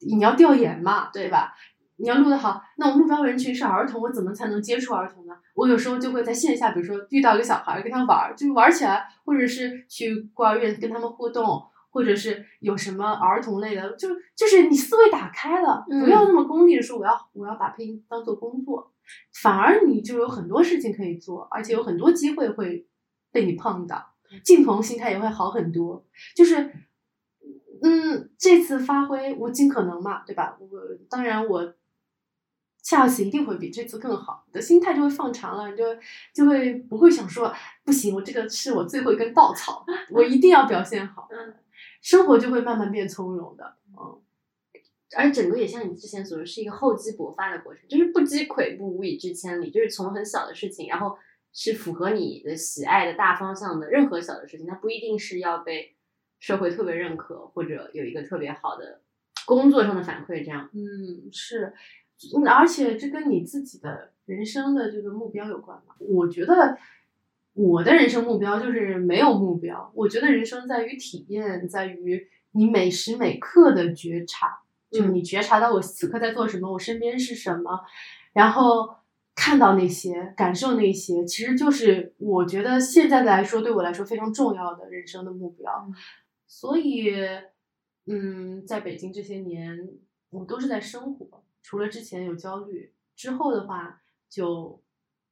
[0.00, 1.54] 你要调研嘛，对对吧？
[1.98, 5.34] 你要录的好，那我目标人群是儿童，我怎么才能接触儿童呢？
[5.54, 18.92] 我有时候就会在线下，比如说遇到一个小孩，跟他玩儿，就玩儿起来，或者是去孤儿院跟他们互动，或者是有什么儿童类的，就就是你思维打开了，嗯不要那么功利的说我要我要把配音当做工作，
[19.42, 22.86] 反而你就有很多事情可以做，而且有很多机会会
[23.32, 24.12] 被你碰到，
[24.44, 26.04] 进棚心态也会好很多，
[26.36, 26.72] 就是。
[27.82, 30.56] 嗯，这次发挥我尽可能嘛，对吧？
[30.58, 30.66] 我
[31.10, 31.74] 当然我
[32.86, 35.84] 下次一定会比这次更好，你的心态就会放长了，你就
[36.32, 37.52] 就会不会想说
[37.84, 41.52] 不行，我这个是我最后一根稻草，我一定要表现好，嗯，
[42.00, 44.22] 生活就会慢慢变从容的，嗯，
[45.16, 51.18] 而整个也像你之前所说，是一个厚积薄发的过程，就是不积跬步，无以至千里，就是从很小的事情，然后
[51.52, 55.96] 是符合你的喜爱的大方向的任何小的事情，它不一定是要被
[56.38, 59.00] 社会特别认可，或者有一个特别好的
[59.44, 60.70] 工作上的反馈，这样。
[60.72, 61.74] 嗯，是，
[62.36, 65.94] 嗯而且这跟你自己的人生的这个目标有关嘛。
[65.98, 66.76] 我觉得
[67.54, 69.90] 我的人生目标就是没有目标。
[69.94, 74.60] 我觉得人生在于体验，在于你每时每刻的觉察，
[74.90, 77.80] 就你觉察到我此刻在做什么，我身边是什么，
[78.32, 78.96] 然后
[79.34, 85.86] 看到那些，感受那些，其实就是我觉得现在来说对我来说非常重要的人生的目标。
[85.88, 85.94] 嗯
[86.48, 87.12] 所以，
[88.06, 89.90] 嗯，在北京这些年，
[90.30, 94.80] 我都是在生活，除了之前有焦虑，之后的话就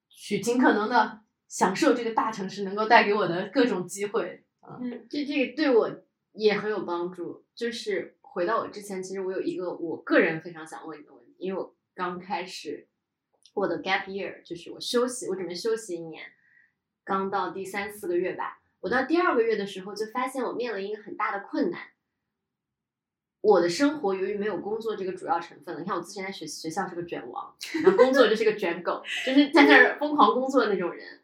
[0.09, 4.45] 去尽可能的享受这个大城市能够带给我的各种机会。
[4.61, 6.03] 嗯，这这个对我
[6.33, 7.45] 也很有帮助。
[7.55, 12.89] 就是回到我之前，其实我有一个我个人非常想问你的问题，因为我刚开始
[13.55, 16.25] 我的 gap year，就是我休息，我准备休息一年，
[17.05, 18.61] 刚到第三四个月吧。
[18.81, 21.81] 我到第二个月的时候，就发现我面临一个很大的困难。
[23.45, 31.21] 我的生活由于没有工作这个主要成分了，你看我之前在学学校是个卷王，然后工作就是个卷狗，就是在那儿疯狂工作的那种人。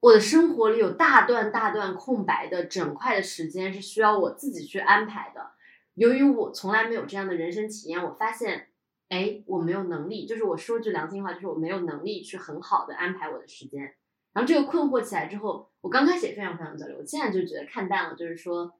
[0.00, 5.52] 我的生活里有大段大段空白的整块的时间是需要我自己去安排的。
[5.94, 8.66] 由于我从来没有这样的人生体验，我发现，
[9.10, 13.94] 哎，我没有能力，就是我说句良心话，就是我没有能力去很好的安排我的时间。
[14.32, 18.74] 然后这个困惑起来之后，我刚开始也非常非常焦虑，我现在就觉得看淡了，就是说，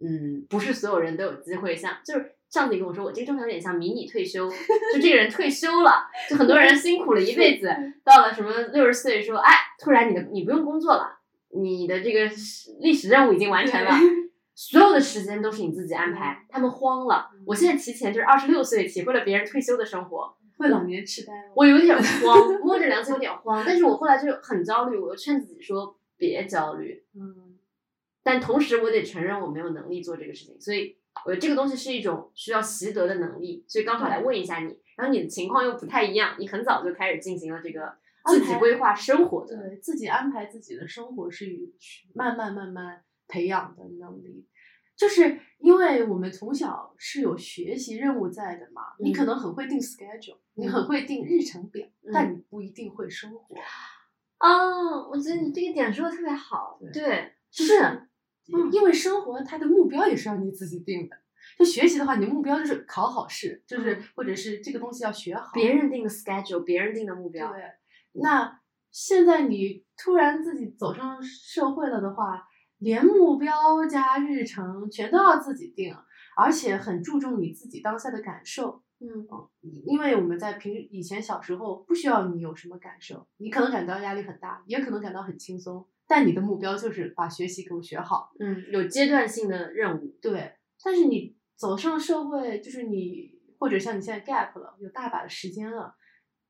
[0.00, 7.68] 嗯，不是所有人都有机会像，就是上次你跟我说，我这个状态有点像迷你退休，就这个人退休了，就很多人辛苦了一辈子，
[8.04, 11.18] 到了什么六十岁说，哎，突然你的你不用工作了，
[11.54, 12.30] 你的这个
[12.80, 13.92] 历史任务已经完成了。
[14.60, 17.30] 所有的时间都是你自己安排，他们慌了。
[17.46, 21.52] 我现在提前就是二十六岁体会了别人退休的生活，会老年痴呆吗？
[21.54, 23.62] 我有点慌，摸着良心有点慌。
[23.64, 27.47] 但是我后来就很焦虑，我又劝自己说别焦虑，嗯，
[28.30, 33.64] 但同时我得承认我没有能力做这个事情，所以我这个东西是一种需要习得的能力。
[33.66, 37.96] 所以刚好来问一下你，然后你的情况又不太一样，你很早就开始进行了这个
[38.26, 39.56] 自己规划生活的。
[39.56, 41.46] 对自己安排自己的生活是
[41.80, 44.46] 是慢慢慢慢培养的能力，
[44.94, 53.56] 就是因为我们从小是有学习任务在的嘛，你可嗯能很会定 schedule，、你嗯很会定日程表，嗯但你不一定会生活。
[54.40, 56.78] 哦，我觉得你这个点说的特别好。
[56.92, 58.08] 对对，是
[58.52, 61.16] 嗯因为生活它的目标也是要你自己定的。
[61.58, 65.50] 就学习的话，你的目标就是考好试，就是、嗯或者是这个东西要学好。
[65.54, 67.52] 别人定的 schedule，别人定的目标。
[67.52, 67.62] 对，
[68.22, 68.60] 那
[68.90, 72.44] 现在你突然自己走上社会了的话，
[72.78, 75.94] 连目标加日程全都要自己定，
[76.36, 78.82] 而且很注重你自己当下的感受。
[79.00, 79.26] 嗯
[79.86, 88.32] 因为我们在平以前小时候不需要你有什么感受，你可能感到压力很大，也可能感到很轻松，但你的目标就是把学习给我学好。
[88.40, 90.16] 嗯，有阶段性的任务。
[90.22, 95.94] 对，但是你走上社会，就是你或者像你现在 gap 了，有大把的时间了，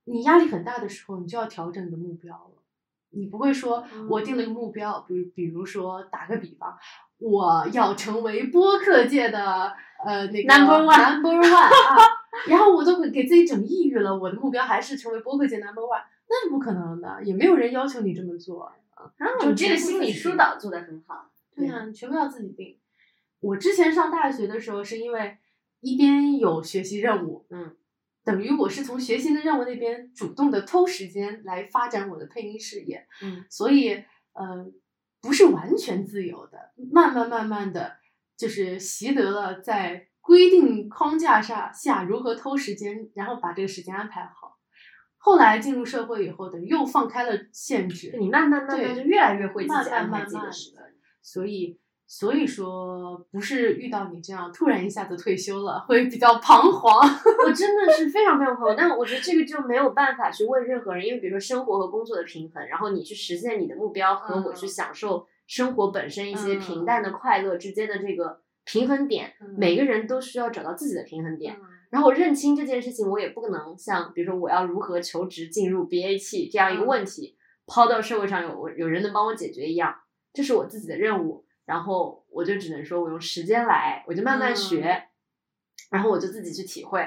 [0.04, 2.62] 你压力很大的时候，你就要调整你的目标了。
[3.10, 6.76] 你不会说我定了一个目标，比如比如说打个比方，
[7.16, 9.72] 我要成为播客界的
[10.04, 11.96] 呃那个 Number one number one 啊，
[12.46, 18.70] 然后我都给自己整抑郁了，我的目标还是成为播客界 number one，那是不可能的，也没有人要求你这么做。
[19.16, 21.30] 然后就你这个心理疏导做得很好。
[21.54, 22.78] 对呀、你全部要自己定。
[23.40, 25.38] 我之前上大学的时候，是因为
[25.80, 27.76] 一边有学习任务，嗯，
[28.24, 34.04] 等于我是从学习的任务那边主动的偷时间来发展我的配音事业，嗯，所以
[34.34, 34.70] 呃，
[35.20, 37.96] 不是完全自由的，慢慢慢慢的
[38.36, 44.57] 就是习得了在规定框架下下如何偷时间，然后把这个时间安排好。
[45.18, 50.80] 后来进入社会以后，等于又放开了限制，你慢慢慢慢对就越来越会自慢己安排自己的时间。
[51.20, 57.06] 所以所以说不是遇到你这样突然一下子退休了，会比较彷徨。
[57.44, 71.56] 我真的是非常非常彷徨，但我觉得这个就没有办法去问任何人，因为比如说生活和工作的平衡，然后你去实现你的目标和我去嗯享受生活本身一些嗯平淡的快乐之间的这个平衡点，嗯每个人都需要找到自己的平衡点。
[71.60, 77.36] 嗯然后我认清这件事情，我也不能像比如说我要如何求职进入 BAT 这样一个嗯问题，
[77.66, 79.94] 抛到社会上有有人能帮我解决一样，
[80.32, 81.44] 这是我自己的任务。
[81.64, 85.02] 然后我就只能说我用时间来，我就慢慢学，嗯
[85.90, 87.00] 然后我就自己去体会。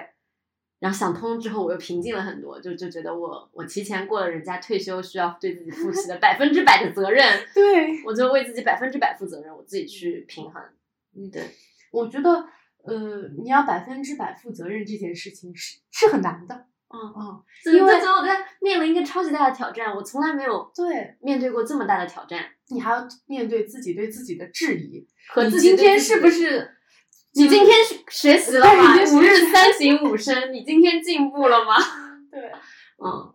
[0.80, 10.62] 然后想通之后，我又平静了很多，就就觉得我我提前过了人家退休需要对自己负起的百分之百的责任， 对，我就为自己百分之百负责任，我自己去平衡。
[11.16, 11.52] 嗯，对，
[11.92, 12.46] 我觉得
[12.84, 16.68] 呃，你要百分之百负责任这件事情是是很难的。
[16.94, 17.44] 嗯嗯，
[17.74, 22.46] 因为我在面临一个超级大的挑战，我从来没有对面对过这么大的挑战。
[22.68, 26.78] 你还要面对自己对自己的质疑，和自己今天是不是？
[27.34, 28.94] 你今天学学习了吗？
[29.14, 31.76] 五日三省吾身，你今天进步了吗？
[32.30, 32.52] 对，
[32.98, 33.34] 嗯，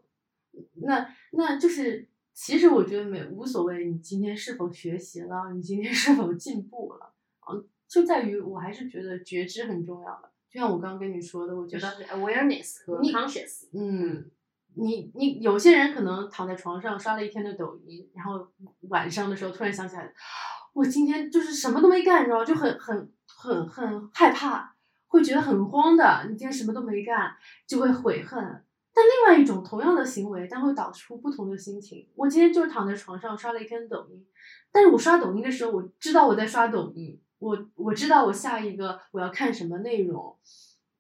[0.87, 7.15] 那那就是，其实我觉得没无所谓，你今天是否学习了，你今天是否进步了，
[7.51, 10.31] 嗯，就在于我还是觉得觉知很重要的。
[10.51, 13.69] 就像我刚刚跟你说的，我觉得，awareness 和你 conscious。
[13.73, 14.31] 嗯，
[14.75, 18.47] 你你有些人可能躺在床上刷了一天的抖音，然后
[18.89, 20.13] 晚上的时候突然想起来，
[20.73, 24.75] 我今天就是什么都没干，你知道吗，就很很很很害怕，
[25.09, 26.27] 会觉得很慌的。
[26.31, 27.37] 你今天什么都没干，
[27.67, 28.41] 就会悔恨。
[28.95, 32.09] 但另外一种同样的行为，但会导出不同的心情。
[32.15, 34.27] 我今天就是躺在床上刷了一天抖音，
[34.73, 40.37] 但是我刷抖音的时候，我知道我在刷抖音，我我知道我下一个我要看什么内容。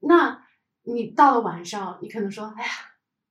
[0.00, 0.44] 那
[0.82, 2.68] 你到了晚上，你可能说，哎呀，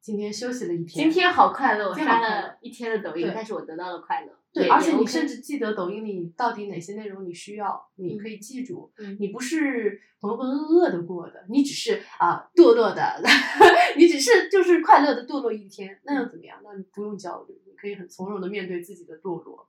[0.01, 4.31] 今天休息了一天，今天好快乐，我刷了一天的抖音，但是我得到了快乐。
[4.51, 8.91] 对，而且你甚至记得抖音里到底哪些内容你需要，你嗯可以记住。
[8.97, 13.21] 嗯你不是浑浑噩噩的过的，你只是啊、堕落的，
[13.97, 16.57] 你只是就是快乐的堕落一天，那又怎么样？
[16.63, 19.67] 那你不用焦虑，你可以很从容的面对自己的堕落。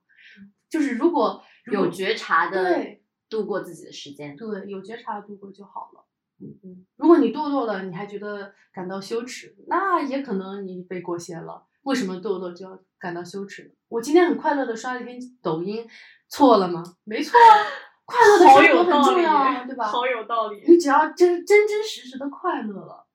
[0.69, 4.35] 就是如果如果有觉察的对度过自己的时间。
[4.35, 6.05] 对有觉察度过就好了。
[6.39, 11.65] 嗯嗯，如果你堕落了，你还觉得感到羞耻，那也可能你被裹挟了。
[11.81, 13.69] 为什么堕落就要感到羞耻呢？
[13.87, 15.87] 我今天很快乐的刷了一篇抖音，
[16.27, 16.83] 错了吗？
[17.05, 17.65] 没错啊，
[18.05, 19.87] 快乐的好生活很重要啊，对吧？
[19.87, 23.07] 好有道理你只要真真真实实的快乐了，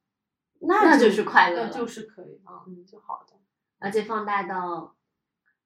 [0.63, 3.37] 那那就就是快乐就是可以啊，嗯，就好的。
[3.79, 4.97] 而且放大到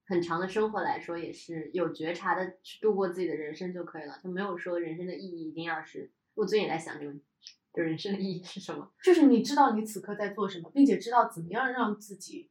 [0.07, 6.13] 很长的生活来说，也是有觉察的去度过自己的人生就可以了，就没有说人生的意义一定要是。
[6.35, 7.25] 我最近也在想这个问题，
[7.73, 8.93] 就人生的意义是什么？
[9.03, 12.51] 就是你知道你此刻在做什么，并且知道怎么样让自己，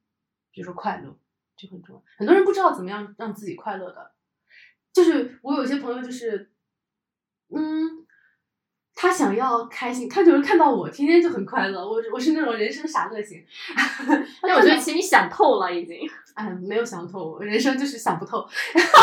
[0.51, 1.17] 比如说快乐，
[1.55, 2.03] 就很重要。
[2.17, 4.13] 很多人不知道怎么样让自己快乐的，
[4.91, 6.51] 就是我有些朋友就是，
[7.49, 8.04] 嗯，
[8.95, 13.43] 他想要开心，他就是看到我天天就很快乐，我我是那种人生傻乐型。
[14.41, 15.99] 但我觉得其实你想透了已经。
[16.33, 18.45] 哎，没有想透，人生就是想不透。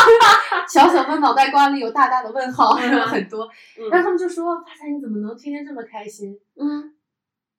[0.69, 3.49] 小小的脑袋瓜里有大大的问号，很多。
[3.89, 6.93] 然后他们就说：“发财，你怎么能天天这么开心？”嗯，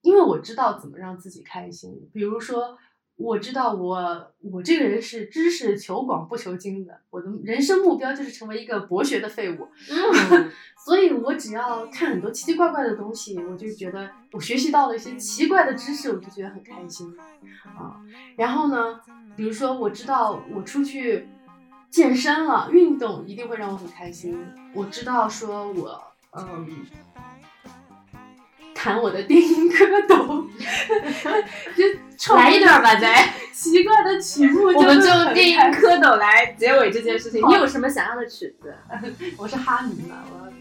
[0.03, 2.09] 因为我知道怎么让自己开心。
[2.13, 2.79] 比如说，
[3.17, 9.69] 我知道我我这个人是知识求广不求精的，我的人生目标就是成为一个博学的废物。
[9.91, 10.51] 嗯，
[10.85, 17.15] 所以我只要看很多奇奇怪怪的东西，我就觉得我学习到了一些奇怪的知识，我就觉得很开心
[17.65, 18.01] 啊。
[18.37, 19.01] 然后呢？
[19.37, 21.27] 比如说，我知道我出去
[21.91, 24.39] 健身了，运动一定会让我很开心。
[24.73, 26.01] 我知道，说我
[26.31, 26.69] 嗯，
[28.85, 30.45] 弹我的电音蝌蚪，
[32.19, 37.41] 就来一段吧，再 奇怪的曲目，我们就用电音蝌蚪来结尾这件事情。
[37.49, 38.75] 你有什么想要的曲子？
[39.39, 40.53] 我是哈迷嘛，我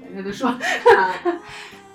[0.00, 0.56] 反正都说。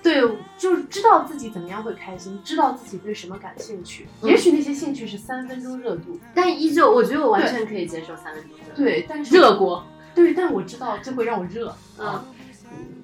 [0.04, 0.22] 对，
[0.60, 4.08] 就是知道自己怎么样会开心，知道自己对什么感兴趣。
[4.22, 8.84] 也许那些兴趣是三分钟热度，但依旧，我觉得我完全可以接受三分钟热度。
[8.84, 9.84] 对，但是热锅。
[10.14, 11.76] 对，但我知道这会让我热。
[11.98, 12.24] 嗯，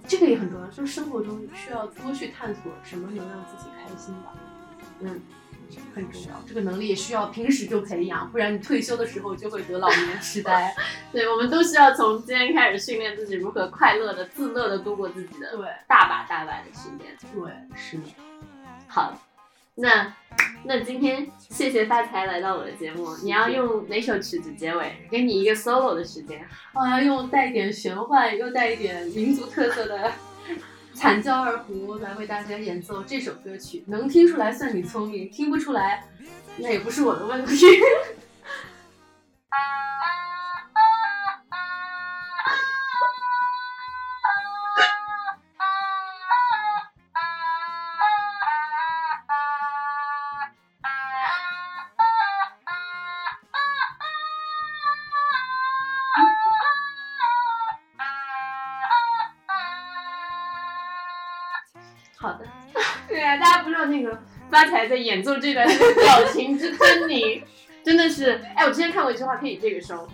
[0.07, 4.33] 这个也很重要，就是生活中需要多去探索什么能让自己开心吧。
[5.01, 5.21] 嗯。
[5.93, 10.73] 很重要，这个能力也需要平时就培养，不然你退休的时候就会得老年痴呆。
[11.13, 17.15] 对，我们都需要从今天开始训练自己如何快乐的、自乐的度过自己的对大把大把的训练。
[17.31, 18.03] 对，是的。
[18.87, 19.13] 好，
[19.81, 20.13] 那
[20.65, 25.07] 那今天谢谢发财来到我的节目，你要用哪首曲子结尾？
[25.09, 26.45] 给你一个 solo 的时间。
[26.73, 30.11] 我要用带一点玄幻又带一点民族特色的。
[30.93, 36.03] 惨叫二胡来为大家演奏这首歌曲，能听出来算你聪明，听不出来，
[36.57, 37.55] 那也不是我的问题。
[64.59, 67.41] 发财在演奏这段表情之狰狞，
[67.81, 70.05] 真的是，哎，我之前看过一句话，可以这个收。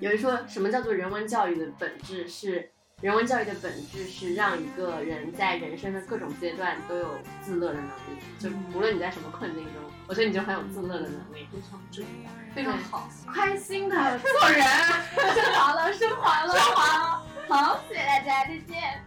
[0.00, 2.70] 有人说什么叫做人文教育的本质是，
[3.02, 7.90] 人文教育的本质是让一个人在人生的各种阶段都有自乐的能力，
[8.38, 9.74] 就无论你在什么困境中，
[10.06, 14.64] 我觉得你就很有自乐的能力，非常重要，非常好，开心的做人，
[15.34, 19.04] 升华了，升华了，升华了，好，谢谢大家，再见。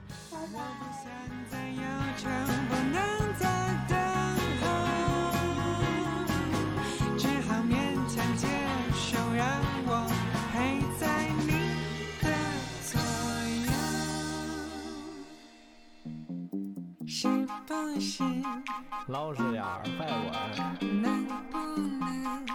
[19.08, 21.02] 老实点儿，别问。
[21.02, 22.46] 能不能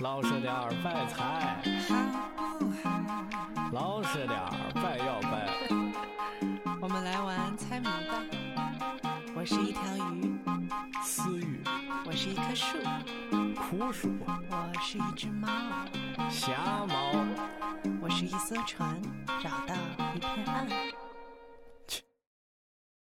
[0.00, 1.14] 老实点儿，别猜。
[2.36, 2.84] 好不好？
[3.72, 5.32] 老实点儿，别要背。
[6.80, 7.92] 我们来玩猜谜吧。
[9.36, 9.80] 我是一条
[10.10, 10.38] 鱼。
[11.02, 11.62] 死鱼。
[12.04, 12.78] 我是一棵树。
[13.56, 14.10] 枯树。
[14.26, 15.48] 我是一只猫。
[16.28, 16.94] 瞎猫。
[18.00, 19.00] 我是一艘船，
[19.40, 19.74] 找到
[20.14, 20.66] 一片岸。